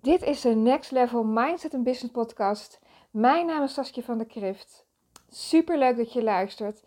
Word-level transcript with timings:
Dit 0.00 0.22
is 0.22 0.40
de 0.40 0.54
Next 0.54 0.90
Level 0.90 1.24
Mindset 1.24 1.74
and 1.74 1.84
Business 1.84 2.12
podcast. 2.12 2.80
Mijn 3.10 3.46
naam 3.46 3.62
is 3.62 3.74
Saskia 3.74 4.02
van 4.02 4.18
der 4.18 4.26
Krift. 4.26 4.86
Super 5.28 5.78
leuk 5.78 5.96
dat 5.96 6.12
je 6.12 6.22
luistert. 6.22 6.82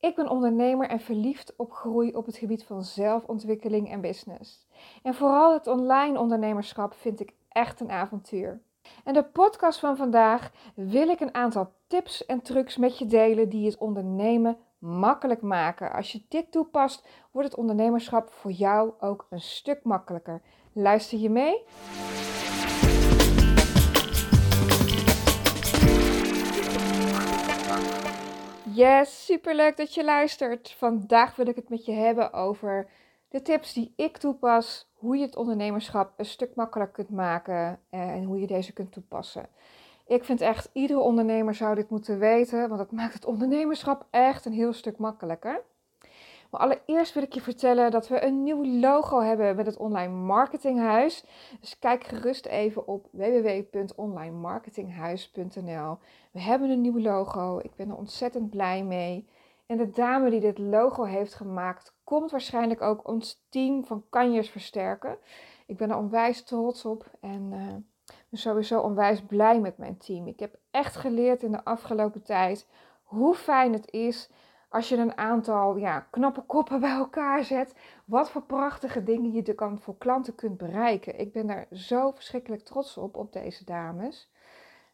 Ik 0.00 0.14
ben 0.14 0.28
ondernemer 0.28 0.88
en 0.88 1.00
verliefd 1.00 1.54
op 1.56 1.72
groei 1.72 2.14
op 2.14 2.26
het 2.26 2.36
gebied 2.36 2.64
van 2.64 2.82
zelfontwikkeling 2.82 3.90
en 3.90 4.00
business. 4.00 4.66
En 5.02 5.14
vooral 5.14 5.52
het 5.52 5.66
online 5.66 6.18
ondernemerschap 6.18 6.94
vind 6.94 7.20
ik 7.20 7.32
echt 7.48 7.80
een 7.80 7.90
avontuur. 7.90 8.60
En 9.04 9.14
de 9.14 9.24
podcast 9.24 9.78
van 9.78 9.96
vandaag 9.96 10.50
wil 10.74 11.08
ik 11.08 11.20
een 11.20 11.34
aantal 11.34 11.72
tips 11.86 12.26
en 12.26 12.42
trucs 12.42 12.76
met 12.76 12.98
je 12.98 13.06
delen 13.06 13.48
die 13.48 13.66
het 13.66 13.78
ondernemen 13.78 14.56
makkelijk 14.78 15.42
maken. 15.42 15.92
Als 15.92 16.12
je 16.12 16.22
dit 16.28 16.52
toepast, 16.52 17.06
wordt 17.30 17.48
het 17.48 17.58
ondernemerschap 17.58 18.30
voor 18.30 18.50
jou 18.50 18.92
ook 19.00 19.26
een 19.30 19.40
stuk 19.40 19.84
makkelijker. 19.84 20.42
Luister 20.72 21.18
je 21.18 21.30
mee? 21.30 21.64
Yes, 28.76 29.24
super 29.24 29.54
leuk 29.54 29.76
dat 29.76 29.94
je 29.94 30.04
luistert. 30.04 30.70
Vandaag 30.70 31.36
wil 31.36 31.46
ik 31.46 31.56
het 31.56 31.68
met 31.68 31.84
je 31.84 31.92
hebben 31.92 32.32
over 32.32 32.86
de 33.28 33.42
tips 33.42 33.72
die 33.72 33.92
ik 33.96 34.16
toepas, 34.16 34.90
hoe 34.94 35.16
je 35.16 35.24
het 35.24 35.36
ondernemerschap 35.36 36.12
een 36.16 36.24
stuk 36.24 36.54
makkelijker 36.54 36.94
kunt 37.04 37.16
maken 37.16 37.80
en 37.90 38.24
hoe 38.24 38.40
je 38.40 38.46
deze 38.46 38.72
kunt 38.72 38.92
toepassen. 38.92 39.48
Ik 40.06 40.24
vind 40.24 40.40
echt, 40.40 40.68
iedere 40.72 41.00
ondernemer 41.00 41.54
zou 41.54 41.74
dit 41.74 41.90
moeten 41.90 42.18
weten, 42.18 42.68
want 42.68 42.78
dat 42.78 42.92
maakt 42.92 43.14
het 43.14 43.24
ondernemerschap 43.24 44.06
echt 44.10 44.44
een 44.44 44.52
heel 44.52 44.72
stuk 44.72 44.98
makkelijker. 44.98 45.62
Allereerst 46.56 47.14
wil 47.14 47.22
ik 47.22 47.32
je 47.32 47.40
vertellen 47.40 47.90
dat 47.90 48.08
we 48.08 48.24
een 48.24 48.42
nieuw 48.42 48.64
logo 48.64 49.20
hebben 49.20 49.56
met 49.56 49.66
het 49.66 49.76
Online 49.76 50.12
Marketinghuis. 50.12 51.24
Dus 51.60 51.78
kijk 51.78 52.04
gerust 52.04 52.46
even 52.46 52.86
op 52.86 53.08
www.onlinemarketinghuis.nl. 53.10 55.98
We 56.30 56.40
hebben 56.40 56.70
een 56.70 56.80
nieuw 56.80 56.98
logo. 56.98 57.58
Ik 57.58 57.74
ben 57.74 57.88
er 57.88 57.96
ontzettend 57.96 58.50
blij 58.50 58.84
mee. 58.84 59.28
En 59.66 59.76
de 59.76 59.90
dame 59.90 60.30
die 60.30 60.40
dit 60.40 60.58
logo 60.58 61.04
heeft 61.04 61.34
gemaakt, 61.34 61.94
komt 62.04 62.30
waarschijnlijk 62.30 62.82
ook 62.82 63.08
ons 63.08 63.44
team 63.48 63.84
van 63.84 64.04
Kanjers 64.10 64.50
versterken. 64.50 65.18
Ik 65.66 65.76
ben 65.76 65.90
er 65.90 65.96
onwijs 65.96 66.42
trots 66.42 66.84
op 66.84 67.10
en 67.20 67.52
uh, 67.52 67.74
ben 68.28 68.38
sowieso 68.38 68.80
onwijs 68.80 69.22
blij 69.22 69.60
met 69.60 69.78
mijn 69.78 69.96
team. 69.96 70.26
Ik 70.26 70.40
heb 70.40 70.58
echt 70.70 70.96
geleerd 70.96 71.42
in 71.42 71.52
de 71.52 71.64
afgelopen 71.64 72.22
tijd 72.22 72.66
hoe 73.02 73.34
fijn 73.34 73.72
het 73.72 73.92
is 73.92 74.30
als 74.68 74.88
je 74.88 74.96
een 74.96 75.18
aantal 75.18 75.76
ja, 75.76 76.00
knappe 76.10 76.42
koppen 76.42 76.80
bij 76.80 76.90
elkaar 76.90 77.44
zet, 77.44 77.74
wat 78.04 78.30
voor 78.30 78.42
prachtige 78.42 79.02
dingen 79.02 79.32
je 79.32 79.54
kan 79.54 79.80
voor 79.80 79.98
klanten 79.98 80.34
kunt 80.34 80.56
bereiken. 80.56 81.18
Ik 81.18 81.32
ben 81.32 81.46
daar 81.46 81.66
zo 81.72 82.10
verschrikkelijk 82.10 82.62
trots 82.62 82.96
op, 82.96 83.16
op 83.16 83.32
deze 83.32 83.64
dames. 83.64 84.30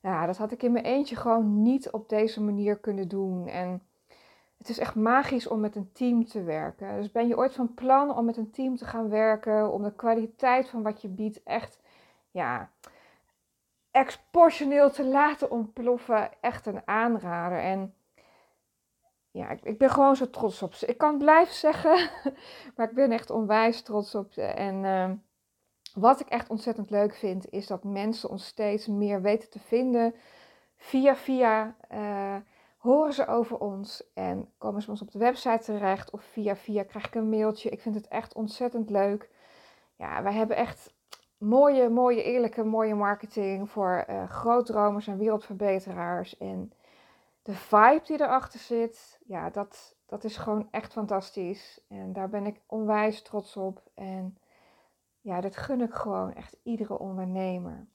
Ja, 0.01 0.27
dat 0.27 0.37
had 0.37 0.53
ik 0.53 0.63
in 0.63 0.73
mijn 0.73 0.85
eentje 0.85 1.17
gewoon 1.17 1.63
niet 1.63 1.91
op 1.91 2.09
deze 2.09 2.43
manier 2.43 2.79
kunnen 2.79 3.09
doen. 3.09 3.49
En 3.49 3.83
het 4.59 4.69
is 4.69 4.79
echt 4.79 4.95
magisch 4.95 5.47
om 5.47 5.61
met 5.61 5.77
een 5.77 5.93
team 5.93 6.27
te 6.27 6.43
werken. 6.43 6.97
Dus 6.97 7.13
ben 7.13 7.29
je 7.29 7.37
ooit 7.37 7.53
van 7.53 7.75
plan 7.75 8.17
om 8.17 8.25
met 8.25 8.37
een 8.37 8.51
team 8.51 8.77
te 8.77 8.85
gaan 8.85 9.09
werken, 9.09 9.73
om 9.73 9.83
de 9.83 9.95
kwaliteit 9.95 10.69
van 10.69 10.83
wat 10.83 11.03
je 11.03 11.09
biedt 11.09 11.43
echt, 11.43 11.81
ja, 12.31 12.71
exportioneel 13.91 14.91
te 14.91 15.05
laten 15.05 15.51
ontploffen, 15.51 16.31
echt 16.41 16.67
een 16.67 16.83
aanrader. 16.85 17.59
En 17.59 17.95
ja, 19.33 19.57
ik, 19.63 19.79
ben 19.79 19.91
gewoon 19.91 20.17
zo 20.17 20.31
trots 20.31 20.63
op 20.63 20.75
ze. 20.75 20.87
Ik 20.87 20.99
kan 20.99 21.19
blijven 21.19 21.55
zeggen, 21.55 22.11
maar 22.77 22.89
ik 22.89 22.95
ben 22.95 23.13
echt 23.13 23.31
onwijs 23.31 23.83
trots 23.83 24.15
op 24.15 24.33
ze. 24.33 24.43
En 24.43 24.85
ehm, 24.85 25.15
wat 25.95 26.21
ik 26.21 26.29
echt 26.29 26.51
ontzettend 26.51 26.91
leuk 26.91 27.15
vind, 27.15 27.51
is 27.51 27.67
dat 27.67 27.85
mensen 27.85 28.29
ons 28.29 28.47
steeds 28.47 28.87
meer 28.87 29.23
weten 29.23 29.51
te 29.51 29.59
vinden. 29.59 30.15
Via 30.77 31.17
via 31.17 31.77
uh, 31.93 32.37
horen 32.77 33.13
ze 33.13 33.27
over 33.27 33.59
ons 33.59 34.13
en 34.15 34.53
komen 34.59 34.83
ze 34.83 34.91
ons 34.91 35.03
op 35.03 35.11
de 35.11 35.19
website 35.19 35.65
terecht. 35.65 36.11
Of 36.11 36.23
via 36.23 36.57
via 36.57 36.83
krijg 36.83 37.07
ik 37.07 37.15
een 37.15 37.29
mailtje. 37.29 37.71
Ik 37.71 37.81
vind 37.81 37.95
het 37.95 38.09
echt 38.09 38.35
ontzettend 38.35 38.91
leuk. 38.91 39.31
Ja, 39.97 40.23
wij 40.23 40.33
hebben 40.33 40.57
echt 40.57 40.95
mooie, 41.39 41.89
mooie, 41.89 42.23
eerlijke, 42.23 42.65
mooie 42.65 42.95
marketing 42.95 43.71
voor 43.71 44.05
uh, 44.11 44.29
grootdromers 44.29 45.07
en 45.07 45.19
wereldverbeteraars. 45.19 46.39
En 46.39 46.73
de 47.43 47.55
vibe 47.55 48.01
die 48.05 48.21
erachter 48.21 48.61
zit, 48.61 49.21
ja, 49.25 49.51
dat, 49.51 49.97
dat 50.07 50.25
is 50.25 50.37
gewoon 50.37 50.69
echt 50.71 50.93
fantastisch. 50.93 51.81
En 51.89 52.13
daar 52.13 52.29
ben 52.29 52.47
ik 52.47 52.61
onwijs 52.67 53.23
trots 53.23 53.57
op. 53.57 53.83
En 53.95 54.39
ja, 55.21 55.41
dat 55.41 55.57
gun 55.57 55.81
ik 55.81 55.95
gewoon 55.95 56.35
echt 56.35 56.57
iedere 56.63 56.99
ondernemer. 56.99 57.87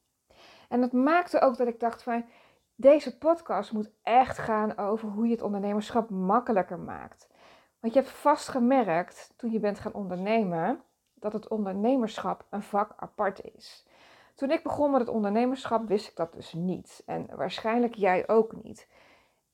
En 0.69 0.81
dat 0.81 0.91
maakte 0.91 1.39
ook 1.39 1.57
dat 1.57 1.67
ik 1.67 1.79
dacht 1.79 2.03
van, 2.03 2.25
deze 2.75 3.17
podcast 3.17 3.71
moet 3.71 3.91
echt 4.03 4.37
gaan 4.37 4.77
over 4.77 5.09
hoe 5.09 5.25
je 5.25 5.31
het 5.31 5.41
ondernemerschap 5.41 6.09
makkelijker 6.09 6.79
maakt. 6.79 7.27
Want 7.79 7.93
je 7.93 7.99
hebt 7.99 8.11
vast 8.11 8.47
gemerkt 8.47 9.33
toen 9.35 9.51
je 9.51 9.59
bent 9.59 9.79
gaan 9.79 9.93
ondernemen, 9.93 10.81
dat 11.13 11.33
het 11.33 11.47
ondernemerschap 11.47 12.45
een 12.49 12.61
vak 12.61 12.93
apart 12.95 13.41
is. 13.55 13.85
Toen 14.35 14.51
ik 14.51 14.63
begon 14.63 14.91
met 14.91 14.99
het 14.99 15.09
ondernemerschap 15.09 15.87
wist 15.87 16.07
ik 16.07 16.15
dat 16.15 16.33
dus 16.33 16.53
niet. 16.53 17.03
En 17.05 17.27
waarschijnlijk 17.35 17.95
jij 17.95 18.27
ook 18.27 18.63
niet. 18.63 18.87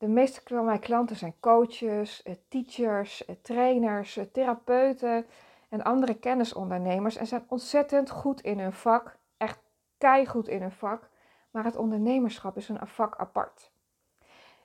De 0.04 0.10
meeste 0.10 0.40
van 0.44 0.64
mijn 0.64 0.80
klanten 0.80 1.16
zijn 1.16 1.34
coaches, 1.40 2.22
eh, 2.22 2.34
teachers, 2.48 3.24
eh, 3.24 3.36
trainers, 3.42 4.16
eh, 4.16 4.24
therapeuten 4.32 5.26
en 5.68 5.82
andere 5.82 6.14
kennisondernemers 6.14 7.16
en 7.16 7.26
zijn 7.26 7.44
ontzettend 7.48 8.10
goed 8.10 8.40
in 8.40 8.58
hun 8.58 8.72
vak, 8.72 9.18
echt 9.36 9.58
keihard 9.98 10.48
in 10.48 10.60
hun 10.60 10.72
vak, 10.72 11.10
maar 11.50 11.64
het 11.64 11.76
ondernemerschap 11.76 12.56
is 12.56 12.68
een 12.68 12.86
vak 12.86 13.16
apart. 13.16 13.70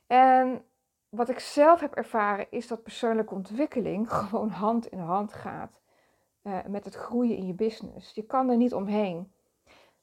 En 0.08 0.64
wat 1.10 1.30
ik 1.30 1.40
zelf 1.40 1.80
heb 1.80 1.94
ervaren 1.94 2.48
is 2.50 2.68
dat 2.68 2.84
persoonlijke 2.84 3.34
ontwikkeling 3.34 4.12
gewoon 4.14 4.50
hand 4.50 4.88
in 4.88 5.00
hand 5.00 5.34
gaat 5.34 5.82
met 6.68 6.86
het 6.86 6.96
groeien 6.96 7.38
in 7.38 7.48
je 7.48 7.54
business. 7.54 8.14
Je 8.14 8.26
kan 8.26 8.50
er 8.50 8.58
niet 8.58 8.74
omheen. 8.74 9.32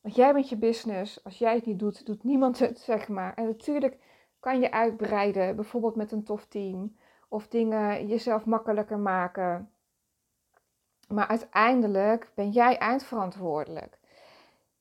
Want 0.01 0.15
jij 0.15 0.33
bent 0.33 0.49
je 0.49 0.57
business, 0.57 1.25
als 1.25 1.39
jij 1.39 1.55
het 1.55 1.67
niet 1.67 1.79
doet, 1.79 2.07
doet 2.07 2.25
niemand 2.25 2.59
het, 2.59 2.79
zeg 2.91 3.09
maar. 3.09 3.35
En 3.35 3.45
natuurlijk 3.45 3.99
kan 4.47 4.61
je 4.61 4.71
uitbreiden, 4.71 5.57
bijvoorbeeld 5.57 5.97
met 5.97 6.13
een 6.13 6.25
tof 6.25 6.47
team 6.47 6.97
of 7.29 7.49
dingen 7.49 8.07
jezelf 8.07 8.45
makkelijker 8.45 8.99
maken. 8.99 9.71
Maar 11.09 11.27
uiteindelijk 11.27 12.31
ben 12.35 12.51
jij 12.51 12.79
eindverantwoordelijk. 12.79 13.99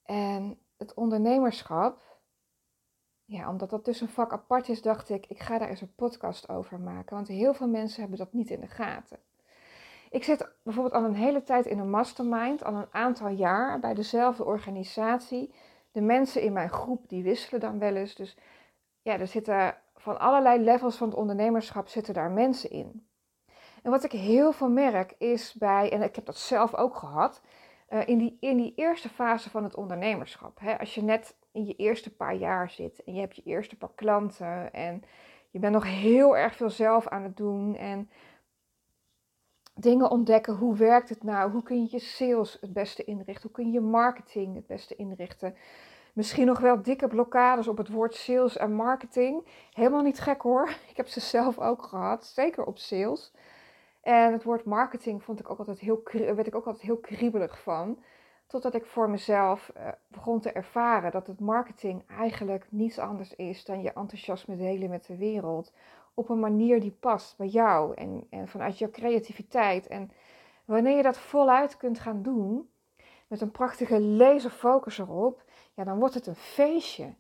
En 0.04 0.60
het 0.78 0.94
ondernemerschap, 0.94 2.20
ja, 3.26 3.50
omdat 3.50 3.70
dat 3.70 3.86
dus 3.86 4.02
een 4.02 4.08
vak 4.08 4.32
apart 4.32 4.70
is, 4.70 4.82
dacht 4.82 5.10
ik, 5.10 5.26
ik 5.26 5.40
ga 5.40 5.58
daar 5.58 5.70
eens 5.70 5.82
een 5.82 5.96
podcast 5.96 6.50
over 6.50 6.80
maken. 6.80 7.16
Want 7.16 7.28
heel 7.28 7.54
veel 7.54 7.68
mensen 7.68 8.02
hebben 8.02 8.20
dat 8.20 8.34
niet 8.34 8.50
in 8.50 8.60
de 8.60 8.68
gaten. 8.68 9.20
Ik 10.10 10.24
zit 10.24 10.50
bijvoorbeeld 10.64 10.96
al 10.96 11.04
een 11.04 11.16
hele 11.16 11.44
tijd 11.44 11.66
in 11.66 11.80
een 11.80 11.90
mastermind, 11.90 12.64
al 12.64 12.74
een 12.74 12.92
aantal 12.94 13.28
jaar 13.28 13.80
bij 13.80 13.94
dezelfde 13.94 14.46
organisatie. 14.46 15.54
De 15.92 16.02
mensen 16.02 16.42
in 16.42 16.54
mijn 16.54 16.70
groep 16.70 17.10
die 17.10 17.24
wisselen 17.24 17.60
dan 17.60 17.80
wel 17.80 17.96
eens. 17.96 18.16
Dus 18.16 18.38
ja, 19.06 19.20
er 19.20 19.28
zitten 19.28 19.78
van 19.96 20.20
allerlei 20.20 20.64
levels 20.64 20.96
van 20.96 21.08
het 21.08 21.18
ondernemerschap 21.18 21.88
zitten 21.88 22.14
daar 22.14 22.32
mensen 22.32 22.70
in. 22.70 23.08
En 23.84 23.92
wat 23.92 24.04
ik 24.04 24.12
heel 24.12 24.52
veel 24.52 24.70
merk 24.70 25.16
is 25.18 25.54
bij, 25.54 25.92
en 25.92 26.02
ik 26.02 26.16
heb 26.16 26.26
dat 26.26 26.38
zelf 26.38 26.76
ook 26.76 26.96
gehad, 26.96 27.42
uh, 27.90 28.08
in, 28.08 28.18
die, 28.18 28.38
in 28.40 28.58
die 28.58 28.74
eerste 28.76 29.10
fase 29.10 29.50
van 29.50 29.64
het 29.64 29.76
ondernemerschap. 29.76 30.60
Hè, 30.60 30.80
als 30.80 30.96
je 30.96 31.04
net 31.04 31.38
in 31.52 31.66
je 31.66 31.76
eerste 31.76 32.16
paar 32.16 32.36
jaar 32.36 32.70
zit 32.70 33.04
en 33.04 33.14
je 33.14 33.20
hebt 33.20 33.36
je 33.36 33.44
eerste 33.44 33.78
paar 33.78 33.94
klanten 33.96 34.74
en 34.74 35.04
je 35.52 35.60
bent 35.60 35.74
nog 35.74 35.86
heel 35.86 36.38
erg 36.38 36.56
veel 36.56 36.70
zelf 36.70 37.08
aan 37.08 37.24
het 37.24 37.38
doen 37.38 37.76
en 37.76 38.10
dingen 39.76 40.10
ontdekken. 40.10 40.56
Hoe 40.56 40.76
werkt 40.76 41.10
het 41.10 41.24
nou? 41.24 41.52
Hoe 41.52 41.64
kun 41.64 41.82
je 41.82 41.88
je 41.92 42.00
sales 42.00 42.58
het 42.62 42.74
beste 42.74 43.04
inrichten? 43.04 43.42
Hoe 43.42 43.52
kun 43.52 43.66
je 43.66 43.72
je 43.72 43.82
marketing 43.82 44.56
het 44.56 44.68
beste 44.68 44.96
inrichten? 44.96 45.56
Misschien 46.14 46.46
nog 46.46 46.60
wel 46.60 46.82
dikke 46.82 47.08
blokkades 47.08 47.68
op 47.68 47.78
het 47.78 47.90
woord 47.90 48.16
sales 48.16 48.58
en 48.58 48.74
marketing. 48.74 49.48
Helemaal 49.74 50.02
niet 50.02 50.20
gek 50.20 50.42
hoor. 50.42 50.70
Ik 50.92 50.98
heb 50.98 51.08
ze 51.08 51.20
zelf 51.20 51.60
ook 51.60 51.84
gehad, 51.84 52.26
zeker 52.26 52.66
op 52.66 52.78
sales. 52.78 53.34
En 54.02 54.32
het 54.32 54.44
woord 54.44 54.66
marketing 54.66 55.24
vond 55.24 55.40
ik 55.40 55.50
ook 55.50 55.58
altijd 55.60 55.80
heel, 55.80 56.02
werd 56.12 56.48
ik 56.48 56.56
ook 56.56 56.66
altijd 56.66 56.84
heel 56.84 56.98
kriebelig 56.98 57.62
van. 57.62 58.04
Totdat 58.48 58.74
ik 58.74 58.86
voor 58.86 59.10
mezelf 59.10 59.72
uh, 59.78 59.88
begon 60.08 60.40
te 60.40 60.52
ervaren 60.52 61.12
dat 61.12 61.28
het 61.28 61.40
marketing 61.40 62.04
eigenlijk 62.08 62.68
niets 62.70 63.00
anders 63.00 63.36
is 63.36 63.66
dan 63.66 63.82
je 63.82 63.94
enthousiasme 63.94 64.56
delen 64.56 64.90
met 64.90 65.06
de 65.06 65.18
wereld. 65.18 65.74
Op 66.18 66.30
een 66.30 66.40
manier 66.40 66.80
die 66.80 66.98
past 67.00 67.38
bij 67.38 67.48
jou 67.48 67.94
en, 67.96 68.28
en 68.30 68.48
vanuit 68.48 68.78
jouw 68.78 68.90
creativiteit. 68.90 69.88
En 69.88 70.12
wanneer 70.66 70.98
je 70.98 71.04
dat 71.04 71.18
voluit 71.18 71.78
kunt 71.78 72.00
gaan 72.00 72.22
doen, 72.22 72.70
met 73.28 73.42
een 73.42 73.52
prachtige 73.52 74.02
laserfocus 74.02 74.98
erop, 74.98 75.44
ja, 75.74 75.84
dan 75.84 76.00
wordt 76.00 76.14
het 76.14 76.28
een 76.28 76.36
feestje. 76.36 77.14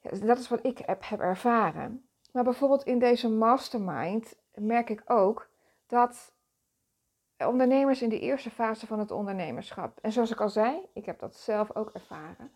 dat 0.00 0.38
is 0.38 0.48
wat 0.48 0.66
ik 0.66 0.78
heb 0.78 1.02
ervaren. 1.02 2.06
Maar 2.32 2.44
bijvoorbeeld 2.44 2.84
in 2.84 2.98
deze 2.98 3.28
mastermind 3.28 4.36
merk 4.54 4.90
ik 4.90 5.02
ook 5.06 5.48
dat 5.86 6.32
ondernemers 7.38 8.02
in 8.02 8.08
de 8.08 8.20
eerste 8.20 8.50
fase 8.50 8.86
van 8.86 8.98
het 8.98 9.10
ondernemerschap. 9.10 9.98
En 10.02 10.12
zoals 10.12 10.30
ik 10.30 10.40
al 10.40 10.48
zei, 10.48 10.86
ik 10.92 11.06
heb 11.06 11.18
dat 11.18 11.36
zelf 11.36 11.76
ook 11.76 11.90
ervaren. 11.90 12.52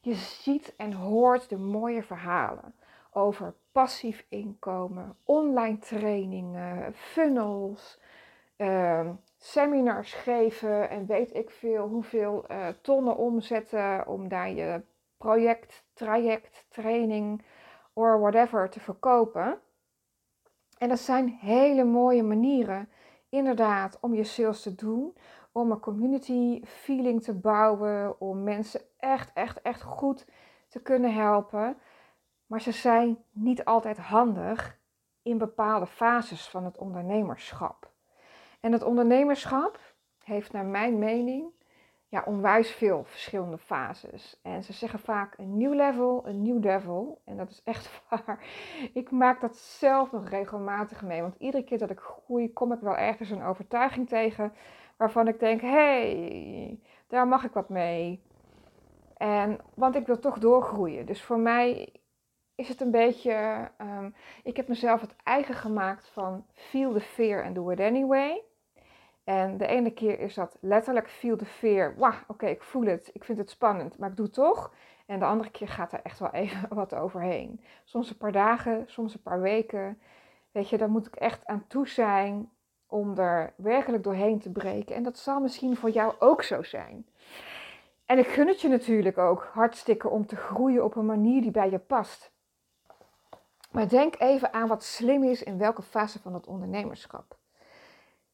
Je 0.00 0.14
ziet 0.14 0.74
en 0.76 0.92
hoort 0.92 1.48
de 1.48 1.58
mooie 1.58 2.02
verhalen 2.02 2.74
over 3.12 3.54
passief 3.72 4.26
inkomen, 4.28 5.16
online 5.24 5.78
trainingen, 5.78 6.94
funnels, 6.94 8.00
uh, 8.56 9.10
seminars 9.38 10.12
geven 10.12 10.90
en 10.90 11.06
weet 11.06 11.34
ik 11.34 11.50
veel 11.50 11.88
hoeveel 11.88 12.44
uh, 12.50 12.68
tonnen 12.80 13.16
omzetten 13.16 14.06
om 14.06 14.28
daar 14.28 14.50
je 14.50 14.82
project, 15.16 15.84
traject, 15.92 16.66
training 16.68 17.42
of 17.92 18.18
whatever 18.20 18.70
te 18.70 18.80
verkopen. 18.80 19.60
En 20.78 20.88
dat 20.88 20.98
zijn 20.98 21.28
hele 21.28 21.84
mooie 21.84 22.22
manieren, 22.22 22.88
inderdaad, 23.28 23.98
om 24.00 24.14
je 24.14 24.24
sales 24.24 24.62
te 24.62 24.74
doen, 24.74 25.16
om 25.52 25.70
een 25.70 25.80
community 25.80 26.62
feeling 26.64 27.22
te 27.22 27.34
bouwen, 27.34 28.20
om 28.20 28.42
mensen 28.42 28.80
echt, 28.98 29.30
echt, 29.32 29.62
echt 29.62 29.82
goed 29.82 30.26
te 30.68 30.82
kunnen 30.82 31.14
helpen. 31.14 31.76
Maar 32.52 32.60
ze 32.60 32.72
zijn 32.72 33.18
niet 33.30 33.64
altijd 33.64 33.98
handig 33.98 34.78
in 35.22 35.38
bepaalde 35.38 35.86
fases 35.86 36.48
van 36.48 36.64
het 36.64 36.78
ondernemerschap. 36.78 37.90
En 38.60 38.72
het 38.72 38.82
ondernemerschap 38.82 39.78
heeft 40.18 40.52
naar 40.52 40.64
mijn 40.64 40.98
mening 40.98 41.50
ja, 42.08 42.22
onwijs 42.26 42.70
veel 42.70 43.04
verschillende 43.04 43.58
fases. 43.58 44.40
En 44.42 44.62
ze 44.62 44.72
zeggen 44.72 44.98
vaak 44.98 45.38
een 45.38 45.56
nieuw 45.56 45.72
level, 45.72 46.26
een 46.26 46.42
nieuw 46.42 46.60
devil. 46.60 47.20
En 47.24 47.36
dat 47.36 47.50
is 47.50 47.62
echt 47.64 47.90
waar. 48.08 48.44
Ik 48.92 49.10
maak 49.10 49.40
dat 49.40 49.56
zelf 49.56 50.12
nog 50.12 50.28
regelmatig 50.28 51.02
mee. 51.02 51.20
Want 51.20 51.36
iedere 51.38 51.64
keer 51.64 51.78
dat 51.78 51.90
ik 51.90 52.00
groei, 52.00 52.52
kom 52.52 52.72
ik 52.72 52.80
wel 52.80 52.96
ergens 52.96 53.30
een 53.30 53.42
overtuiging 53.42 54.08
tegen 54.08 54.52
waarvan 54.96 55.28
ik 55.28 55.40
denk: 55.40 55.60
hé, 55.60 55.68
hey, 55.68 56.80
daar 57.06 57.28
mag 57.28 57.44
ik 57.44 57.52
wat 57.52 57.68
mee. 57.68 58.22
En, 59.16 59.60
want 59.74 59.94
ik 59.94 60.06
wil 60.06 60.18
toch 60.18 60.38
doorgroeien. 60.38 61.06
Dus 61.06 61.22
voor 61.22 61.38
mij 61.38 62.00
is 62.54 62.68
het 62.68 62.80
een 62.80 62.90
beetje. 62.90 63.68
Um, 63.80 64.14
ik 64.42 64.56
heb 64.56 64.68
mezelf 64.68 65.00
het 65.00 65.16
eigen 65.22 65.54
gemaakt 65.54 66.08
van 66.08 66.46
feel 66.52 66.92
the 66.92 67.00
fear 67.00 67.44
and 67.44 67.54
do 67.54 67.70
it 67.70 67.80
anyway. 67.80 68.42
En 69.24 69.56
de 69.56 69.66
ene 69.66 69.90
keer 69.90 70.20
is 70.20 70.34
dat 70.34 70.56
letterlijk 70.60 71.08
feel 71.08 71.36
the 71.36 71.44
fear. 71.44 71.96
Wauw, 71.96 72.18
oké, 72.26 72.46
ik 72.46 72.62
voel 72.62 72.84
het, 72.84 73.10
ik 73.12 73.24
vind 73.24 73.38
het 73.38 73.50
spannend, 73.50 73.98
maar 73.98 74.10
ik 74.10 74.16
doe 74.16 74.24
het 74.24 74.34
toch. 74.34 74.74
En 75.06 75.18
de 75.18 75.24
andere 75.24 75.50
keer 75.50 75.68
gaat 75.68 75.92
er 75.92 76.00
echt 76.02 76.18
wel 76.18 76.30
even 76.30 76.68
wat 76.74 76.94
overheen. 76.94 77.60
Soms 77.84 78.10
een 78.10 78.16
paar 78.16 78.32
dagen, 78.32 78.84
soms 78.86 79.14
een 79.14 79.22
paar 79.22 79.40
weken. 79.40 80.00
Weet 80.50 80.68
je, 80.68 80.78
daar 80.78 80.90
moet 80.90 81.06
ik 81.06 81.16
echt 81.16 81.46
aan 81.46 81.66
toe 81.66 81.88
zijn 81.88 82.50
om 82.86 83.18
er 83.18 83.52
werkelijk 83.56 84.02
doorheen 84.02 84.38
te 84.38 84.50
breken. 84.50 84.96
En 84.96 85.02
dat 85.02 85.18
zal 85.18 85.40
misschien 85.40 85.76
voor 85.76 85.90
jou 85.90 86.14
ook 86.18 86.42
zo 86.42 86.62
zijn. 86.62 87.06
En 88.06 88.18
ik 88.18 88.26
gun 88.26 88.48
het 88.48 88.60
je 88.60 88.68
natuurlijk 88.68 89.18
ook 89.18 89.50
hartstikke 89.52 90.08
om 90.08 90.26
te 90.26 90.36
groeien 90.36 90.84
op 90.84 90.96
een 90.96 91.06
manier 91.06 91.42
die 91.42 91.50
bij 91.50 91.70
je 91.70 91.78
past. 91.78 92.32
Maar 93.72 93.88
denk 93.88 94.20
even 94.20 94.52
aan 94.52 94.68
wat 94.68 94.84
slim 94.84 95.24
is 95.24 95.42
in 95.42 95.58
welke 95.58 95.82
fase 95.82 96.18
van 96.18 96.34
het 96.34 96.46
ondernemerschap. 96.46 97.38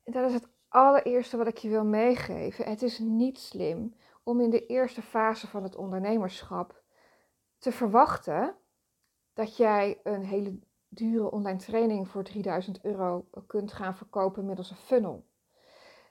En 0.04 0.12
dat 0.12 0.28
is 0.28 0.34
het 0.34 0.48
allereerste 0.68 1.36
wat 1.36 1.46
ik 1.46 1.58
je 1.58 1.68
wil 1.68 1.84
meegeven. 1.84 2.64
Het 2.64 2.82
is 2.82 2.98
niet 2.98 3.38
slim 3.38 3.94
om 4.22 4.40
in 4.40 4.50
de 4.50 4.66
eerste 4.66 5.02
fase 5.02 5.46
van 5.46 5.62
het 5.62 5.76
ondernemerschap 5.76 6.82
te 7.58 7.72
verwachten 7.72 8.54
dat 9.32 9.56
jij 9.56 10.00
een 10.02 10.24
hele 10.24 10.58
dure 10.88 11.30
online 11.30 11.58
training 11.58 12.08
voor 12.08 12.22
3000 12.24 12.84
euro 12.84 13.28
kunt 13.46 13.72
gaan 13.72 13.96
verkopen 13.96 14.46
middels 14.46 14.70
een 14.70 14.76
funnel. 14.76 15.26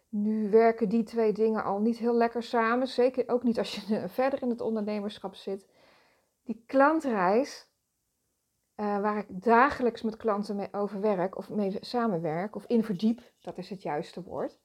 Nu 0.10 0.50
werken 0.50 0.90
die 0.90 1.04
twee 1.04 1.34
dingen 1.34 1.64
al 1.64 1.80
niet 1.80 1.98
heel 1.98 2.16
lekker 2.16 2.44
samen, 2.44 2.88
zeker 2.88 3.30
ook 3.30 3.44
niet 3.44 3.58
als 3.58 3.76
je 3.76 4.04
verder 4.10 4.42
in 4.42 4.50
het 4.50 4.62
ondernemerschap 4.62 5.36
zit. 5.36 5.68
Die 6.44 6.64
klantreis, 6.66 7.67
uh, 8.78 9.00
waar 9.00 9.18
ik 9.18 9.44
dagelijks 9.44 10.02
met 10.02 10.18
klanten 10.18 10.56
mee 10.56 10.74
overwerk 10.74 11.38
of 11.38 11.50
mee 11.50 11.78
samenwerk 11.82 12.56
of 12.56 12.66
in 12.66 12.84
verdiep, 12.84 13.22
dat 13.40 13.58
is 13.58 13.70
het 13.70 13.82
juiste 13.82 14.24
woord. 14.24 14.60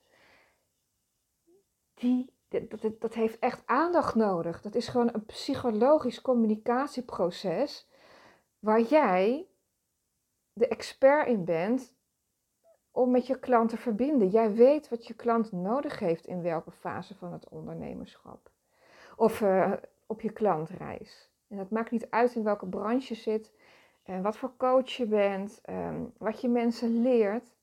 Die, 1.94 2.32
dat, 2.49 3.00
dat, 3.00 3.14
heeft 3.14 3.38
echt 3.38 3.62
aandacht 3.67 4.14
nodig. 4.14 4.61
Dat 4.61 4.75
is 4.75 4.88
gewoon 4.88 5.11
een 5.12 5.26
psychologisch 5.26 6.20
communicatieproces 6.20 7.88
waar 8.59 8.81
jij 8.81 9.47
de 10.53 10.69
expert 10.69 11.26
in 11.26 11.44
bent 11.44 11.94
om 12.91 13.11
met 13.11 13.26
je 13.26 13.38
klant 13.38 13.70
te 13.70 13.76
verbinden. 13.76 14.29
Jij 14.29 14.53
weet 14.55 14.88
wat 14.88 15.06
je 15.06 15.15
klant 15.15 15.53
nodig 15.53 15.99
heeft 15.99 16.26
in 16.26 16.43
welke 16.43 16.70
fase 16.70 17.15
van 17.15 17.32
het 17.32 17.49
ondernemerschap. 17.49 18.50
Of 19.17 19.41
uh, 19.41 19.73
op 20.06 20.20
je 20.20 20.32
klantreis. 20.32 21.31
En 21.49 21.56
dat 21.56 21.70
maakt 21.70 21.91
niet 21.91 22.11
uit 22.11 22.35
in 22.35 22.43
welke 22.43 22.67
branche 22.67 23.15
zit, 23.15 23.53
wat 24.05 24.37
voor 24.37 24.57
coach 24.57 24.91
je 24.91 25.07
bent, 25.07 25.61
um, 25.71 26.13
wat 26.19 26.41
je 26.41 26.49
mensen 26.49 27.03
leert. 27.03 27.55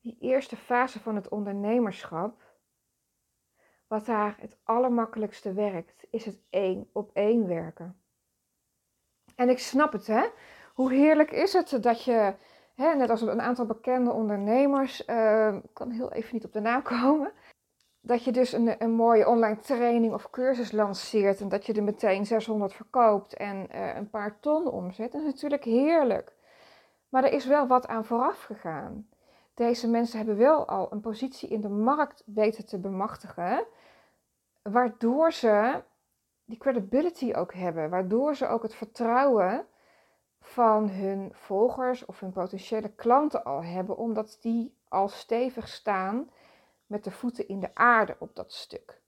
Die 0.00 0.16
eerste 0.20 0.56
fase 0.56 1.00
van 1.00 1.14
het 1.14 1.28
ondernemerschap, 1.28 2.42
wat 3.86 4.06
daar 4.06 4.36
het 4.40 4.58
allermakkelijkste 4.62 5.52
werkt, 5.52 6.06
is 6.10 6.24
het 6.24 6.40
één 6.50 6.88
op 6.92 7.10
één 7.12 7.46
werken. 7.46 8.00
En 9.34 9.48
ik 9.48 9.58
snap 9.58 9.92
het, 9.92 10.06
hè? 10.06 10.26
Hoe 10.74 10.92
heerlijk 10.92 11.30
is 11.30 11.52
het 11.52 11.82
dat 11.82 12.04
je, 12.04 12.34
hè, 12.74 12.94
net 12.94 13.10
als 13.10 13.20
een 13.20 13.40
aantal 13.40 13.66
bekende 13.66 14.10
ondernemers, 14.12 15.06
uh, 15.06 15.56
kan 15.72 15.90
heel 15.90 16.12
even 16.12 16.34
niet 16.34 16.44
op 16.44 16.52
de 16.52 16.60
naam 16.60 16.82
komen, 16.98 17.32
dat 18.08 18.24
je 18.24 18.32
dus 18.32 18.52
een, 18.52 18.82
een 18.82 18.92
mooie 18.92 19.28
online 19.28 19.58
training 19.58 20.12
of 20.12 20.30
cursus 20.30 20.72
lanceert 20.72 21.40
en 21.40 21.48
dat 21.48 21.66
je 21.66 21.72
er 21.72 21.82
meteen 21.82 22.26
600 22.26 22.74
verkoopt 22.74 23.34
en 23.34 23.68
uh, 23.74 23.94
een 23.96 24.10
paar 24.10 24.40
ton 24.40 24.70
omzet, 24.70 25.12
dat 25.12 25.20
is 25.20 25.26
natuurlijk 25.26 25.64
heerlijk. 25.64 26.32
Maar 27.08 27.24
er 27.24 27.32
is 27.32 27.46
wel 27.46 27.66
wat 27.66 27.86
aan 27.86 28.04
vooraf 28.04 28.42
gegaan. 28.42 29.08
Deze 29.54 29.88
mensen 29.88 30.18
hebben 30.18 30.36
wel 30.36 30.68
al 30.68 30.92
een 30.92 31.00
positie 31.00 31.48
in 31.48 31.60
de 31.60 31.68
markt 31.68 32.22
weten 32.26 32.66
te 32.66 32.78
bemachtigen, 32.78 33.64
waardoor 34.62 35.32
ze 35.32 35.82
die 36.44 36.58
credibility 36.58 37.32
ook 37.34 37.54
hebben, 37.54 37.90
waardoor 37.90 38.34
ze 38.34 38.46
ook 38.46 38.62
het 38.62 38.74
vertrouwen 38.74 39.66
van 40.40 40.88
hun 40.88 41.30
volgers 41.32 42.04
of 42.04 42.20
hun 42.20 42.32
potentiële 42.32 42.88
klanten 42.88 43.44
al 43.44 43.62
hebben, 43.62 43.96
omdat 43.96 44.38
die 44.40 44.74
al 44.88 45.08
stevig 45.08 45.68
staan 45.68 46.30
met 46.88 47.04
de 47.04 47.10
voeten 47.10 47.48
in 47.48 47.60
de 47.60 47.74
aarde 47.74 48.16
op 48.18 48.36
dat 48.36 48.52
stuk. 48.52 49.00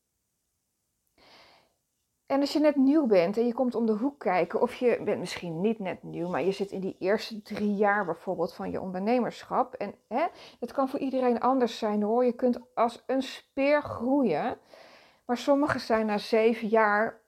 En 2.27 2.41
als 2.41 2.53
je 2.53 2.59
net 2.59 2.77
nieuw 2.77 3.07
bent 3.07 3.37
en 3.37 3.47
je 3.47 3.55
komt 3.55 3.75
om 3.75 3.87
de 3.87 3.93
hoek 3.93 4.19
kijken, 4.19 4.61
of 4.61 4.75
je 4.75 5.01
bent 5.05 5.19
misschien 5.19 5.61
niet 5.61 5.79
net 5.79 6.03
nieuw, 6.03 6.29
maar 6.29 6.43
je 6.43 6.53
zit 6.53 6.71
in 6.71 6.81
die 6.81 6.97
eerste 6.99 7.43
drie 7.43 7.75
jaar 7.75 8.05
bijvoorbeeld 8.05 8.53
van 8.53 8.71
je 8.71 8.81
ondernemerschap. 8.81 9.75
En 9.75 9.95
hè, 10.09 10.27
dat 10.59 10.73
kan 10.73 10.89
voor 10.89 10.99
iedereen 10.99 11.41
anders 11.41 11.79
zijn 11.79 12.03
hoor. 12.03 12.25
Je 12.25 12.33
kunt 12.33 12.61
als 12.75 13.03
een 13.07 13.23
speer 13.23 13.83
groeien, 13.83 14.59
maar 15.27 15.37
sommigen 15.37 15.81
zijn 15.81 16.07
na 16.07 16.19
zeven 16.19 16.69
jaar 16.69 17.23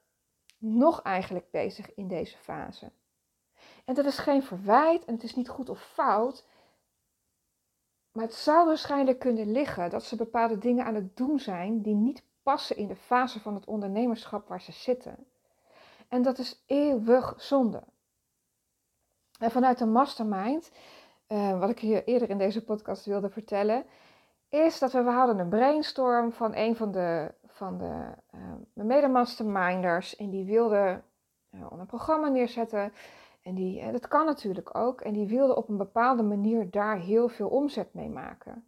nog 0.58 1.02
eigenlijk 1.02 1.50
bezig 1.50 1.94
in 1.94 2.08
deze 2.08 2.38
fase. 2.38 2.92
En 3.84 3.94
dat 3.94 4.04
is 4.04 4.18
geen 4.18 4.42
verwijt 4.42 5.04
en 5.04 5.14
het 5.14 5.22
is 5.22 5.34
niet 5.34 5.48
goed 5.48 5.68
of 5.68 5.80
fout. 5.80 6.46
Maar 8.12 8.24
het 8.24 8.34
zou 8.34 8.66
waarschijnlijk 8.66 9.18
kunnen 9.18 9.52
liggen 9.52 9.90
dat 9.90 10.04
ze 10.04 10.16
bepaalde 10.16 10.58
dingen 10.58 10.84
aan 10.84 10.94
het 10.94 11.16
doen 11.16 11.38
zijn 11.38 11.82
die 11.82 11.94
niet 11.94 12.24
passen 12.42 12.76
in 12.76 12.88
de 12.88 12.96
fase 12.96 13.40
van 13.40 13.54
het 13.54 13.64
ondernemerschap 13.64 14.48
waar 14.48 14.60
ze 14.60 14.72
zitten. 14.72 15.26
En 16.08 16.22
dat 16.22 16.38
is 16.38 16.62
eeuwig 16.66 17.34
zonde. 17.36 17.82
En 19.38 19.50
vanuit 19.50 19.78
de 19.78 19.86
mastermind, 19.86 20.70
uh, 21.28 21.58
wat 21.58 21.70
ik 21.70 21.78
je 21.78 22.04
eerder 22.04 22.30
in 22.30 22.38
deze 22.38 22.64
podcast 22.64 23.04
wilde 23.04 23.30
vertellen, 23.30 23.84
is 24.48 24.78
dat 24.78 24.92
we, 24.92 25.02
we 25.02 25.10
hadden 25.10 25.38
een 25.38 25.48
brainstorm 25.48 26.32
van 26.32 26.54
een 26.54 26.76
van 26.76 26.90
de, 26.90 27.34
van 27.46 27.78
de 27.78 28.14
uh, 28.34 28.84
mede-masterminders 28.84 30.16
en 30.16 30.30
die 30.30 30.44
wilde 30.44 31.02
uh, 31.50 31.66
een 31.70 31.86
programma 31.86 32.28
neerzetten 32.28 32.92
en 33.42 33.54
die, 33.54 33.92
dat 33.92 34.08
kan 34.08 34.26
natuurlijk 34.26 34.76
ook. 34.76 35.00
En 35.00 35.12
die 35.12 35.26
wilde 35.26 35.56
op 35.56 35.68
een 35.68 35.76
bepaalde 35.76 36.22
manier 36.22 36.70
daar 36.70 36.98
heel 36.98 37.28
veel 37.28 37.48
omzet 37.48 37.94
mee 37.94 38.08
maken. 38.08 38.66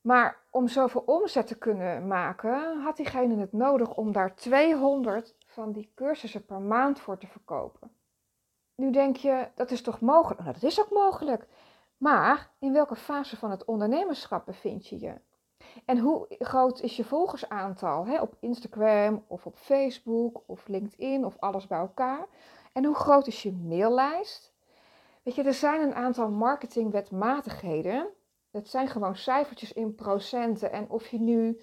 Maar 0.00 0.44
om 0.50 0.68
zoveel 0.68 1.02
omzet 1.06 1.46
te 1.46 1.58
kunnen 1.58 2.06
maken, 2.06 2.80
had 2.82 2.96
diegene 2.96 3.36
het 3.36 3.52
nodig 3.52 3.94
om 3.94 4.12
daar 4.12 4.34
200 4.34 5.36
van 5.46 5.72
die 5.72 5.92
cursussen 5.94 6.44
per 6.44 6.60
maand 6.60 7.00
voor 7.00 7.18
te 7.18 7.26
verkopen. 7.26 7.90
Nu 8.74 8.90
denk 8.90 9.16
je, 9.16 9.48
dat 9.54 9.70
is 9.70 9.82
toch 9.82 10.00
mogelijk? 10.00 10.40
Nou, 10.40 10.52
dat 10.52 10.62
is 10.62 10.80
ook 10.80 10.90
mogelijk. 10.90 11.46
Maar 11.96 12.50
in 12.58 12.72
welke 12.72 12.96
fase 12.96 13.36
van 13.36 13.50
het 13.50 13.64
ondernemerschap 13.64 14.46
bevind 14.46 14.86
je 14.86 15.00
je? 15.00 15.20
En 15.84 15.98
hoe 15.98 16.26
groot 16.38 16.80
is 16.80 16.96
je 16.96 17.04
volgersaantal 17.04 18.06
hè? 18.06 18.20
op 18.20 18.36
Instagram 18.40 19.24
of 19.26 19.46
op 19.46 19.56
Facebook 19.56 20.42
of 20.46 20.68
LinkedIn 20.68 21.24
of 21.24 21.36
alles 21.38 21.66
bij 21.66 21.78
elkaar? 21.78 22.26
En 22.76 22.84
hoe 22.84 22.94
groot 22.94 23.26
is 23.26 23.42
je 23.42 23.52
maillijst? 23.52 24.52
Weet 25.22 25.34
je, 25.34 25.42
er 25.42 25.54
zijn 25.54 25.80
een 25.80 25.94
aantal 25.94 26.30
marketingwetmatigheden 26.30 28.08
Het 28.50 28.68
zijn 28.68 28.88
gewoon 28.88 29.16
cijfertjes 29.16 29.72
in 29.72 29.94
procenten. 29.94 30.72
En 30.72 30.90
of 30.90 31.06
je 31.06 31.20
nu 31.20 31.60